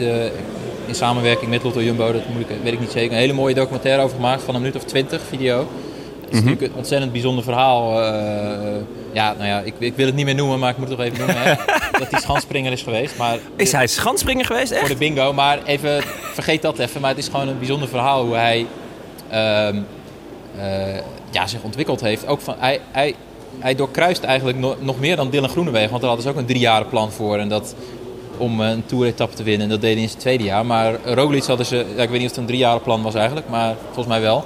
in 0.85 0.95
samenwerking 0.95 1.49
met 1.49 1.63
Lotto 1.63 1.81
Jumbo, 1.81 2.11
dat 2.11 2.21
moet 2.33 2.41
ik, 2.41 2.47
weet 2.63 2.73
ik 2.73 2.79
niet 2.79 2.91
zeker. 2.91 3.11
Een 3.11 3.17
hele 3.17 3.33
mooie 3.33 3.53
documentaire 3.53 4.01
over 4.01 4.15
gemaakt 4.15 4.43
van 4.43 4.55
een 4.55 4.61
minuut 4.61 4.75
of 4.75 4.83
twintig 4.83 5.21
video. 5.29 5.67
Het 6.21 6.33
is 6.33 6.39
natuurlijk 6.39 6.61
een 6.71 6.77
ontzettend 6.77 7.11
bijzonder 7.11 7.43
verhaal. 7.43 8.01
ja, 9.11 9.33
nou 9.37 9.47
ja, 9.47 9.59
ik, 9.59 9.73
ik 9.79 9.93
wil 9.95 10.05
het 10.05 10.15
niet 10.15 10.25
meer 10.25 10.35
noemen, 10.35 10.59
maar 10.59 10.69
ik 10.69 10.77
moet 10.77 10.87
het 10.87 10.97
toch 10.97 11.05
even 11.05 11.17
noemen. 11.17 11.41
Hè? 11.41 11.53
dat 11.99 12.11
hij 12.11 12.19
schansspringer 12.19 12.71
is 12.71 12.81
geweest. 12.81 13.17
Maar 13.17 13.37
Is 13.55 13.71
hij 13.71 13.87
schansspringer 13.87 14.45
geweest, 14.45 14.67
voor 14.71 14.77
echt? 14.81 14.87
de 14.87 14.95
bingo. 14.95 15.33
Maar 15.33 15.59
even, 15.65 16.01
vergeet 16.33 16.61
dat 16.61 16.79
even. 16.79 17.01
Maar 17.01 17.09
het 17.09 17.19
is 17.19 17.27
gewoon 17.27 17.47
een 17.47 17.57
bijzonder 17.59 17.87
verhaal 17.87 18.25
hoe 18.25 18.35
hij 18.35 18.65
ja, 21.31 21.47
zich 21.47 21.61
ontwikkeld 21.61 22.01
heeft. 22.01 22.27
Ook 22.27 22.41
van, 22.41 22.55
hij, 22.57 22.79
hij, 22.91 23.15
hij 23.59 23.75
doorkruist 23.75 24.23
eigenlijk 24.23 24.57
no- 24.57 24.75
nog 24.79 24.99
meer 24.99 25.15
dan 25.15 25.29
Dylan 25.29 25.49
Groenewegen. 25.49 25.89
Want 25.89 26.01
daar 26.01 26.09
hadden 26.09 26.27
ze 26.29 26.33
ook 26.33 26.39
een 26.41 26.45
driejarig 26.53 26.89
plan 26.89 27.11
voor. 27.11 27.37
En 27.37 27.49
dat, 27.49 27.75
om 28.37 28.61
eh, 28.61 28.69
een 28.69 28.85
toeretappe 28.85 29.35
te 29.35 29.43
winnen. 29.43 29.61
En 29.63 29.69
dat 29.69 29.81
deed 29.81 29.93
hij 29.93 30.01
in 30.01 30.07
zijn 30.09 30.21
tweede 30.21 30.43
jaar. 30.43 30.65
Maar 30.65 30.95
Roglic 31.05 31.43
hadden 31.43 31.65
ze... 31.65 31.75
Ja, 31.95 32.03
ik 32.03 32.09
weet 32.09 32.19
niet 32.19 32.21
of 32.21 32.27
het 32.29 32.37
een 32.37 32.45
driejarig 32.45 32.83
plan 32.83 33.01
was 33.01 33.15
eigenlijk. 33.15 33.49
Maar 33.49 33.75
volgens 33.85 34.07
mij 34.07 34.21
wel. 34.21 34.45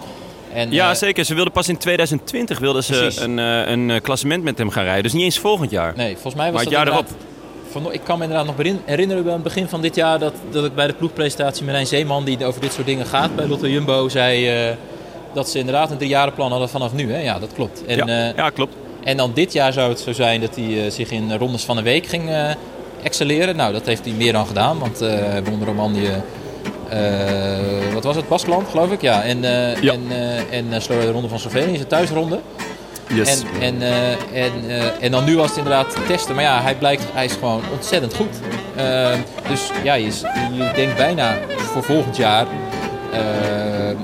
En, 0.53 0.71
Ja, 0.71 0.89
eh, 0.89 0.95
zeker. 0.95 1.25
Ze 1.25 1.33
wilden 1.33 1.53
pas 1.53 1.67
in 1.69 1.77
2020 1.77 2.59
wilden 2.59 2.83
ze 2.83 2.93
Precies. 2.93 3.21
een, 3.21 3.39
eh, 3.39 3.67
een 3.67 3.89
eh, 3.91 4.01
klassement 4.01 4.43
met 4.43 4.57
hem 4.57 4.69
gaan 4.69 4.83
rijden. 4.83 5.03
Dus 5.03 5.13
niet 5.13 5.23
eens 5.23 5.39
volgend 5.39 5.71
jaar. 5.71 5.93
Nee, 5.95 6.11
volgens 6.13 6.35
mij 6.35 6.51
was 6.51 6.63
Maar 6.63 6.71
dat 6.73 6.73
het 6.73 6.93
jaar 6.93 7.01
inderdaad- 7.01 7.28
Van, 7.71 7.93
ik 7.93 8.01
kan 8.03 8.17
me 8.17 8.23
inderdaad 8.23 8.57
nog 8.57 8.65
herinneren 8.85 9.23
bij 9.23 9.33
het 9.33 9.43
begin 9.43 9.67
van 9.67 9.81
dit 9.81 9.95
jaar... 9.95 10.19
dat, 10.19 10.33
dat 10.51 10.65
ik 10.65 10.75
bij 10.75 10.87
de 10.87 10.93
ploegpresentatie 10.93 11.65
Marijn 11.65 11.87
Zeeman... 11.87 12.23
die 12.23 12.45
over 12.45 12.61
dit 12.61 12.73
soort 12.73 12.85
dingen 12.85 13.05
gaat 13.05 13.35
bij 13.35 13.47
Lotto 13.47 13.67
Jumbo... 13.67 14.09
zei 14.09 14.49
eh, 14.49 14.75
dat 15.33 15.49
ze 15.49 15.59
inderdaad 15.59 15.91
een 15.91 15.97
driejarenplan 15.97 16.51
hadden 16.51 16.69
vanaf 16.69 16.93
nu. 16.93 17.13
Hè? 17.13 17.19
Ja, 17.21 17.39
dat 17.39 17.53
klopt. 17.53 17.85
En, 17.85 17.97
ja, 17.97 18.05
eh, 18.29 18.35
ja, 18.35 18.49
klopt. 18.49 18.75
en 19.03 19.17
dan 19.17 19.31
dit 19.33 19.53
jaar 19.53 19.73
zou 19.73 19.89
het 19.89 19.99
zo 19.99 20.11
zijn 20.11 20.41
dat 20.41 20.55
hij 20.55 20.85
eh, 20.85 20.91
zich 20.91 21.11
in 21.11 21.33
rondes 21.33 21.63
van 21.63 21.77
een 21.77 21.83
week 21.83 22.05
ging 22.05 22.29
eh, 22.29 22.49
excelleren. 23.03 23.55
Nou, 23.55 23.73
dat 23.73 23.85
heeft 23.85 24.05
hij 24.05 24.13
meer 24.13 24.33
dan 24.33 24.45
gedaan. 24.47 24.79
Want 24.79 24.99
won 25.49 25.59
de 25.59 25.65
Romandie... 25.65 26.09
wat 27.93 28.03
was 28.03 28.15
het? 28.15 28.27
Baskeland, 28.27 28.69
geloof 28.69 28.91
ik. 28.91 29.01
Ja. 29.01 29.23
En, 29.23 29.41
Ja. 29.81 29.93
en, 29.93 30.11
en 30.49 30.69
de 30.69 31.11
ronde 31.11 31.27
van 31.27 31.39
Slovenië, 31.39 31.75
zijn 31.75 31.87
thuisronde. 31.87 32.39
En, 33.09 33.61
en, 33.61 33.81
eh, 33.81 34.43
en, 34.45 34.51
eh, 34.67 35.03
en 35.03 35.11
dan 35.11 35.23
nu 35.23 35.35
was 35.35 35.47
het 35.47 35.57
inderdaad 35.57 35.95
testen. 36.07 36.35
Maar 36.35 36.43
ja, 36.43 36.61
hij 36.61 36.75
blijkt, 36.75 37.03
hij 37.13 37.25
is 37.25 37.33
gewoon 37.33 37.61
ontzettend 37.73 38.15
goed. 38.15 38.39
Eh, 38.75 39.11
dus 39.47 39.71
ja, 39.83 39.93
je, 39.93 40.11
denkt 40.75 40.95
bijna 40.95 41.37
voor 41.57 41.83
volgend 41.83 42.17
jaar... 42.17 42.47
eh, 43.11 43.19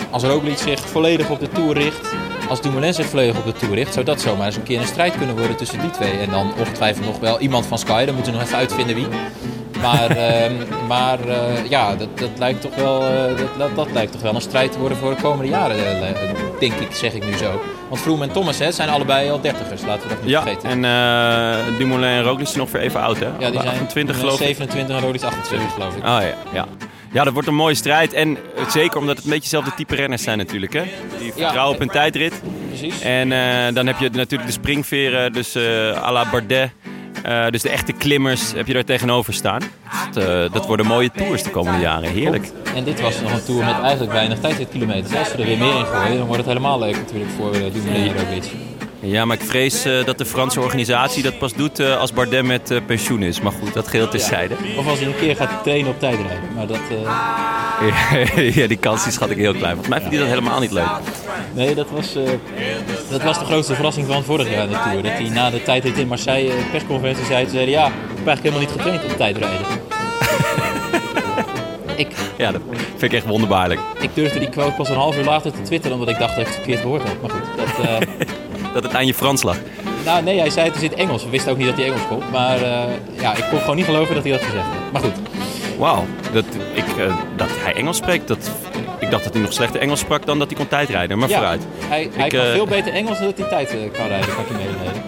als 0.10 0.24
Roglic 0.24 0.58
zich 0.58 0.80
volledig 0.80 1.30
op 1.30 1.40
de 1.40 1.50
Tour 1.50 1.74
richt... 1.74 2.14
Als 2.50 2.62
Dumoulin 2.62 2.94
zich 2.94 3.06
volledig 3.06 3.38
op 3.38 3.46
de 3.46 3.54
Tour 3.54 3.76
richt... 3.76 3.94
zou 3.94 4.06
dat 4.06 4.22
zomaar 4.22 4.46
eens 4.46 4.56
een 4.56 4.64
keer 4.64 4.80
een 4.80 4.88
strijd 4.88 5.18
kunnen 5.18 5.38
worden 5.38 5.56
tussen 5.56 5.80
die 5.80 5.90
twee. 5.90 6.12
En 6.12 6.30
dan 6.30 6.54
ongetwijfeld 6.60 7.06
nog 7.06 7.20
wel 7.20 7.40
iemand 7.40 7.66
van 7.66 7.78
Sky. 7.78 8.06
Dan 8.06 8.16
moeten 8.16 8.32
we 8.32 8.38
nog 8.38 8.48
even 8.48 8.60
uitvinden 8.60 8.96
wie. 8.96 9.08
Maar, 9.82 10.10
ehm, 10.28 10.54
maar 10.88 11.28
eh, 11.28 11.70
ja, 11.70 11.96
dat, 11.96 12.18
dat, 12.18 12.30
lijkt 12.38 12.62
toch 12.62 12.76
wel, 12.76 13.04
dat, 13.58 13.76
dat, 13.76 13.92
lijkt 13.92 14.12
toch 14.12 14.22
wel 14.22 14.36
een 14.36 14.42
strijd 14.42 14.72
te 14.72 14.80
worden 14.80 14.98
voor 14.98 15.16
de 15.16 15.22
komende 15.22 15.52
jaren, 15.52 15.78
denk 16.60 16.74
ik, 16.74 16.92
zeg 16.92 17.14
ik 17.14 17.26
nu 17.26 17.38
zo. 17.38 17.62
Want 17.90 18.02
Vroom 18.02 18.22
en 18.22 18.32
Thomas 18.32 18.60
hè, 18.60 18.72
zijn 18.72 18.90
allebei 18.90 19.30
al 19.30 19.42
dertigers, 19.42 19.82
laten 19.82 20.04
we 20.04 20.10
dat 20.10 20.22
niet 20.22 20.30
Ja, 20.30 20.42
vergeten. 20.42 20.70
en 20.70 20.86
eh 20.86 21.78
Dumoulin 21.78 22.10
en 22.10 22.24
Roglic 22.24 22.48
zijn 22.48 22.60
ongeveer 22.62 22.80
even 22.80 23.02
oud, 23.02 23.20
hè? 23.20 23.26
ja, 23.40 23.50
die 23.52 23.62
zijn 23.62 23.68
28 23.74 24.16
eh, 24.16 24.22
geloof 24.22 24.40
ik. 24.40 24.46
27 24.46 24.96
en 24.96 25.02
Roglic 25.02 25.22
28 25.24 25.74
geloof 25.74 25.96
ik. 25.96 26.04
Oh 26.04 26.08
ja, 26.22 26.34
ja. 26.54 26.66
Ja, 27.12 27.24
dat 27.24 27.34
wordt 27.34 27.48
een 27.48 27.56
mooie 27.56 27.76
strijd. 27.76 28.14
En 28.14 28.38
eh, 28.56 28.70
zeker 28.70 28.98
omdat 29.00 29.16
het 29.16 29.24
een 29.26 29.32
beetje 29.32 29.50
dezelfde 29.50 29.74
type 29.76 29.96
renners 29.96 30.24
zijn 30.24 30.38
natuurlijk, 30.38 30.74
hè? 30.74 30.84
Die 31.20 31.34
vertrouwen 31.34 31.74
op 31.74 31.80
hun 31.80 31.90
tijdrit. 31.90 32.42
Precies. 32.68 33.02
En 33.02 33.30
dan 33.74 33.88
heb 33.88 34.00
je 34.00 34.10
natuurlijk 34.10 34.46
de 34.50 34.52
springveren, 34.56 35.34
dus 35.34 35.56
eh 35.56 36.04
à 36.04 36.12
la 36.12 36.30
Bardet. 36.32 36.72
Eh, 37.24 37.50
dus 37.50 37.62
de 37.62 37.70
echte 37.70 37.94
klimmers 37.94 38.54
heb 38.54 38.68
je 38.68 38.74
daar 38.74 38.84
tegenover 38.84 39.34
staan. 39.34 39.62
Dat, 40.12 40.24
eh, 40.24 40.54
dat 40.54 40.66
worden 40.66 40.86
mooie 40.86 41.12
tours 41.12 41.44
de 41.44 41.50
komende 41.50 41.80
jaren. 41.80 42.10
Heerlijk. 42.10 42.52
En 42.76 42.84
dit 42.84 43.02
was 43.02 43.22
nog 43.22 43.32
een 43.32 43.44
tour 43.44 43.66
met 43.66 43.80
eigenlijk 43.82 44.12
weinig 44.12 44.40
tijdritkilometers. 44.40 45.16
Als 45.16 45.32
we 45.32 45.38
er 45.38 45.46
weer 45.46 45.58
meer 45.58 45.78
in 45.78 45.86
gooien, 45.86 46.18
dan 46.18 46.26
wordt 46.26 46.38
het 46.38 46.46
helemaal 46.46 46.80
leuk 46.80 46.96
natuurlijk 46.96 47.32
voor 47.38 47.56
uh, 47.56 47.74
Dumoulin 47.74 48.08
en 48.08 48.18
Roglic. 48.18 48.75
Ja, 49.06 49.26
maar 49.26 49.38
ik 49.38 49.44
vrees 49.44 49.86
eh, 49.86 50.06
dat 50.06 50.18
de 50.18 50.26
Franse 50.26 50.62
organisatie 50.62 51.24
dat 51.24 51.38
pas 51.38 51.54
doet 51.54 51.80
eh, 51.80 51.98
als 51.98 52.14
Bardet 52.14 52.46
met 52.46 52.72
eh, 52.72 52.78
pensioen 52.86 53.24
is. 53.24 53.42
Maar 53.42 53.52
goed, 53.52 53.74
dat 53.74 53.88
geheel 53.88 54.08
terzijde. 54.08 54.56
Of 54.78 54.88
als 54.88 55.00
hij 55.00 55.08
een 55.08 55.16
keer 55.16 55.36
gaat 55.36 55.64
trainen 55.64 55.92
op 55.92 56.00
tijdrijden. 56.00 56.54
Maar 56.56 56.68
dat, 56.68 56.80
ja, 58.56 58.68
die 58.68 58.78
kans 58.78 59.04
die 59.04 59.12
schat 59.12 59.30
ik 59.30 59.38
heel 59.38 59.54
klein. 59.54 59.76
Volgens 59.76 59.88
mij 59.88 60.00
vindt 60.00 60.16
hij 60.16 60.24
dat 60.24 60.34
helemaal 60.34 60.60
niet 60.60 60.72
leuk. 60.72 60.90
Nee, 61.54 61.76
dat 61.76 61.90
was, 61.90 62.14
dat 63.10 63.24
was 63.24 63.40
de 63.40 63.46
grootste 63.46 63.76
verrassing 63.76 64.08
van 64.08 64.24
vorig 64.24 64.50
jaar 64.50 64.64
in 64.64 64.70
de 64.70 64.80
Tour. 64.84 65.04
Dat 65.04 65.12
hij 65.12 65.30
na 65.30 65.50
de 65.50 65.64
tijdrit 65.64 65.98
in 65.98 66.08
Marseille 66.08 66.52
een 66.52 66.70
persconferentie 66.72 67.26
zei... 67.26 67.50
zei 67.50 67.64
hij, 67.64 67.70
ja, 67.70 67.86
ik 67.88 67.94
heb 68.16 68.28
eigenlijk 68.28 68.42
helemaal 68.42 68.60
niet 68.60 68.72
getraind 68.72 69.12
op 69.12 69.18
tijdrijden. 69.18 69.66
ik, 72.06 72.08
Ja, 72.38 72.52
dat 72.52 72.62
vind 72.90 73.02
ik 73.02 73.14
echt 73.14 73.26
wonderbaarlijk. 73.26 73.80
ik 74.00 74.10
durfde 74.14 74.40
die 74.40 74.50
quote 74.50 74.76
pas 74.76 74.90
een 74.90 74.96
half 74.96 75.18
uur 75.18 75.24
later 75.24 75.52
te 75.52 75.62
twitteren... 75.62 75.98
omdat 75.98 76.14
ik 76.14 76.20
dacht 76.20 76.36
dat 76.36 76.40
ik 76.40 76.48
het 76.48 76.56
verkeerd 76.56 76.80
gehoord 76.80 77.04
had. 77.04 77.22
Maar 77.22 77.30
goed, 77.30 77.44
dat... 77.58 78.08
Dat 78.76 78.84
het 78.84 78.94
aan 78.94 79.06
je 79.06 79.14
Frans 79.14 79.44
lag. 79.44 79.58
nou 80.06 80.24
nee, 80.24 80.40
hij 80.40 80.50
zei 80.50 80.68
het 80.68 80.76
is 80.76 80.82
in 80.82 80.90
het 80.90 81.00
Engels. 81.00 81.24
We 81.24 81.30
wisten 81.30 81.52
ook 81.52 81.58
niet 81.58 81.68
dat 81.68 81.76
hij 81.76 81.86
Engels 81.86 82.08
kon. 82.08 82.24
Maar 82.32 82.62
eh, 82.62 82.84
ja, 83.22 83.36
ik 83.36 83.44
kon 83.50 83.60
gewoon 83.60 83.76
niet 83.76 83.86
geloven 83.86 84.16
dat 84.16 84.24
hij 84.24 84.32
dat 84.32 84.42
gezegd 84.42 84.66
had. 84.66 84.92
Maar 84.92 85.02
goed, 85.02 85.14
Wauw, 85.78 86.06
dat, 86.34 86.46
ik, 86.74 86.98
eh, 86.98 87.18
dat 87.36 87.48
hij 87.52 87.74
Engels 87.74 87.98
spreekt, 87.98 88.28
dat, 88.28 88.52
ik 89.00 89.12
dacht 89.12 89.24
dat 89.24 89.34
hij 89.34 89.42
nog 89.42 89.54
slechter 89.54 89.82
Engels 89.82 90.00
sprak 90.00 90.26
dan 90.26 90.40
dat 90.40 90.48
hij 90.48 90.58
kon 90.58 90.68
tijdrijden. 90.68 91.18
Maar 91.18 91.30
ja, 91.30 91.36
vooruit. 91.38 91.64
hij, 91.80 92.10
hij 92.14 92.26
Ik, 92.26 92.32
kan 92.32 92.46
eh, 92.46 92.52
veel 92.52 92.66
beter 92.66 92.94
Engels 92.94 93.18
dan 93.18 93.28
dat 93.28 93.38
hij 93.38 93.48
tijd 93.48 93.92
kan 93.92 94.08
rijden. 94.08 94.36
Kan 94.36 94.44
ik 94.44 94.50
je 94.50 94.54
mededelen. 94.54 95.04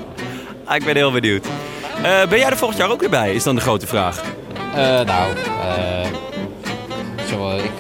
Ah, 0.64 0.76
ik 0.76 0.86
ben 0.86 0.96
heel 0.96 1.12
benieuwd. 1.12 1.48
Ben 2.02 2.40
jij 2.40 2.50
er 2.50 2.58
volgend 2.58 2.80
jaar 2.80 2.92
ook 2.92 3.00
weer 3.00 3.10
bij, 3.10 3.34
is 3.34 3.44
dan 3.44 3.56
de 3.56 3.62
grote 3.62 3.88
vraag. 3.88 4.22
Nou, 5.06 5.34
zo, 7.30 7.50
ik, 7.50 7.72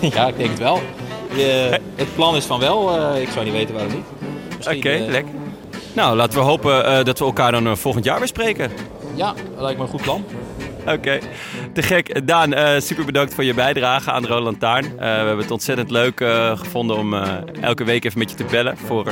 ja, 0.14 0.26
ik 0.26 0.36
denk 0.36 0.50
het 0.50 0.58
wel. 0.58 0.80
Het 1.96 2.14
plan 2.14 2.36
is 2.36 2.44
van 2.44 2.60
wel. 2.60 3.14
ik 3.16 3.28
zou 3.32 3.44
niet 3.44 3.54
weten 3.54 3.74
waarom 3.74 3.92
niet. 3.92 4.17
Oké, 4.66 4.90
eh, 4.90 5.06
lekker. 5.06 5.34
Nou, 5.98 6.16
laten 6.16 6.38
we 6.38 6.44
hopen 6.44 6.84
eh, 6.84 7.04
dat 7.04 7.18
we 7.18 7.24
elkaar 7.24 7.52
dan 7.52 7.66
eh, 7.66 7.74
volgend 7.74 8.04
jaar 8.04 8.18
weer 8.18 8.28
spreken. 8.28 8.70
Ja, 9.14 9.34
dat 9.54 9.62
lijkt 9.62 9.78
me 9.78 9.84
een 9.84 9.90
goed 9.90 10.02
plan. 10.02 10.24
Oké, 10.86 11.18
te 11.72 11.82
gek. 11.82 12.26
Daan, 12.26 12.80
super 12.82 13.04
bedankt 13.04 13.34
voor 13.34 13.44
je 13.44 13.54
bijdrage 13.54 14.10
aan 14.10 14.22
de 14.22 14.28
Rode 14.28 14.42
Lantaarn. 14.42 14.84
Eh, 14.84 14.92
we 14.98 15.04
hebben 15.04 15.38
het 15.38 15.50
ontzettend 15.50 15.90
leuk 15.90 16.24
gevonden 16.54 16.96
om 16.96 17.14
elke 17.60 17.84
week 17.84 18.04
even 18.04 18.18
met 18.18 18.30
je 18.30 18.36
te 18.36 18.44
bellen 18.44 18.76
voor 18.76 19.06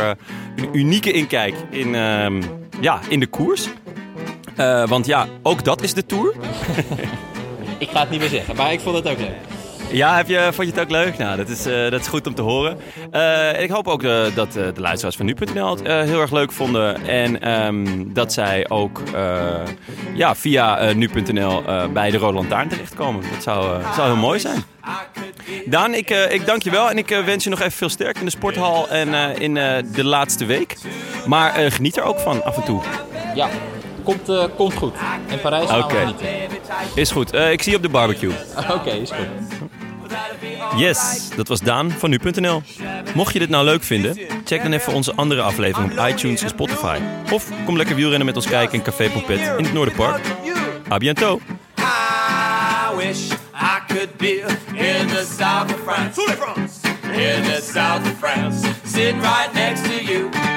een 0.57 0.69
unieke 0.73 1.13
inkijk 1.13 1.55
in, 1.71 1.95
ehm, 1.95 2.43
ja, 2.81 3.01
in 3.09 3.21
de 3.21 3.27
koers. 3.27 3.69
Want 4.87 5.07
ja, 5.07 5.27
ook 5.43 5.65
dat 5.65 5.83
is 5.83 5.95
de 5.95 6.07
Tour. 6.07 6.35
Ik 7.79 7.89
ga 7.91 8.01
het 8.01 8.11
niet 8.11 8.21
meer 8.21 8.29
zeggen, 8.29 8.57
maar 8.57 8.73
ik 8.73 8.81
vond 8.81 8.97
het 8.97 9.09
ook 9.09 9.19
leuk. 9.19 9.56
Ja, 9.97 10.17
heb 10.17 10.29
je, 10.29 10.49
vond 10.53 10.69
je 10.69 10.75
het 10.75 10.83
ook 10.83 10.91
leuk? 10.91 11.19
Nou, 11.19 11.37
dat 11.37 11.49
is, 11.49 11.67
eh, 11.67 11.91
dat 11.91 12.01
is 12.01 12.07
goed 12.07 12.27
om 12.27 12.35
te 12.35 12.43
horen. 12.43 12.79
Eh, 13.11 13.63
ik 13.63 13.71
hoop 13.71 13.89
ook 13.89 14.03
eh, 14.03 14.25
dat 14.35 14.53
de 14.53 14.73
luisteraars 14.77 15.17
van 15.17 15.27
nu.nl 15.27 15.71
het 15.71 15.87
heel 15.87 16.21
erg 16.21 16.31
leuk 16.31 16.53
vonden. 16.53 17.07
En 17.07 17.41
ehm, 17.41 18.05
dat 18.07 18.33
zij 18.33 18.69
ook 18.69 19.03
ja, 20.15 20.35
via 20.35 20.93
nu.nl 20.93 21.63
bij 21.93 22.11
de 22.11 22.17
Rode 22.17 22.35
Lantaarn 22.35 22.69
terechtkomen. 22.69 23.23
Dat 23.33 23.43
zou, 23.43 23.83
zou 23.95 24.07
heel 24.07 24.17
mooi 24.17 24.41
zijn. 24.41 24.63
Daan, 25.67 25.95
ik, 25.95 26.11
ik 26.11 26.47
dank 26.47 26.63
je 26.63 26.71
wel 26.71 26.91
en 26.91 26.99
ik 26.99 27.09
wens 27.09 27.45
je 27.45 27.51
nog 27.51 27.61
even 27.61 27.73
veel 27.73 27.89
sterkte 27.89 28.19
in 28.19 28.25
de 28.25 28.31
sporthal 28.31 28.89
en 28.89 29.39
in 29.41 29.55
de 29.93 30.05
laatste 30.05 30.45
week. 30.45 30.77
Maar 31.27 31.53
geniet 31.73 31.97
er 31.97 32.03
ook 32.03 32.19
van 32.19 32.45
af 32.45 32.57
en 32.57 32.65
toe. 32.65 32.83
Ja, 33.35 33.49
komt, 34.05 34.31
komt 34.57 34.75
goed. 34.75 34.95
In 35.27 35.41
Parijs 35.41 35.69
gaan 35.69 35.83
Oké. 35.83 35.95
we 35.95 36.01
genieten. 36.01 36.29
Is 36.95 37.11
goed. 37.11 37.35
Ik 37.35 37.63
zie 37.63 37.71
je 37.71 37.77
op 37.77 37.83
de 37.83 37.89
barbecue. 37.89 38.33
Oké, 38.71 38.91
is 38.91 39.11
goed. 39.11 39.66
Yes, 40.77 41.29
dat 41.37 41.49
was 41.49 41.61
Daan 41.61 41.91
van 41.91 42.11
nu.nl. 42.11 42.63
Mocht 43.15 43.33
je 43.33 43.39
dit 43.39 43.49
nou 43.49 43.65
leuk 43.65 43.83
vinden, 43.83 44.19
check 44.45 44.63
dan 44.63 44.73
even 44.73 44.93
onze 44.93 45.15
andere 45.15 45.41
aflevering 45.41 45.93
op 45.93 46.07
iTunes 46.09 46.43
en 46.43 46.49
Spotify. 46.49 46.99
Of 47.31 47.51
kom 47.65 47.77
lekker 47.77 47.95
wielrennen 47.97 48.27
met 48.27 48.37
ons 48.37 48.47
kijken 48.47 48.75
in 48.75 48.83
Café 48.83 49.11
Pompet 49.11 49.41
in 49.59 49.65
het 49.65 49.73
Noorderpark. 49.73 50.21
A 50.93 50.99
bientôt! 50.99 51.41
I 51.79 52.97
wish 52.97 53.31
I 53.55 53.81
could 53.87 54.17
be 54.17 54.45
in 54.75 55.07
the 55.07 55.25
south 55.39 55.73
of 55.73 55.81
France. 55.85 56.21
In 57.03 57.43
the 57.43 57.61
south 57.73 58.01
of 58.01 58.19
France. 58.19 58.69
Sitting 58.85 59.21
right 59.21 60.56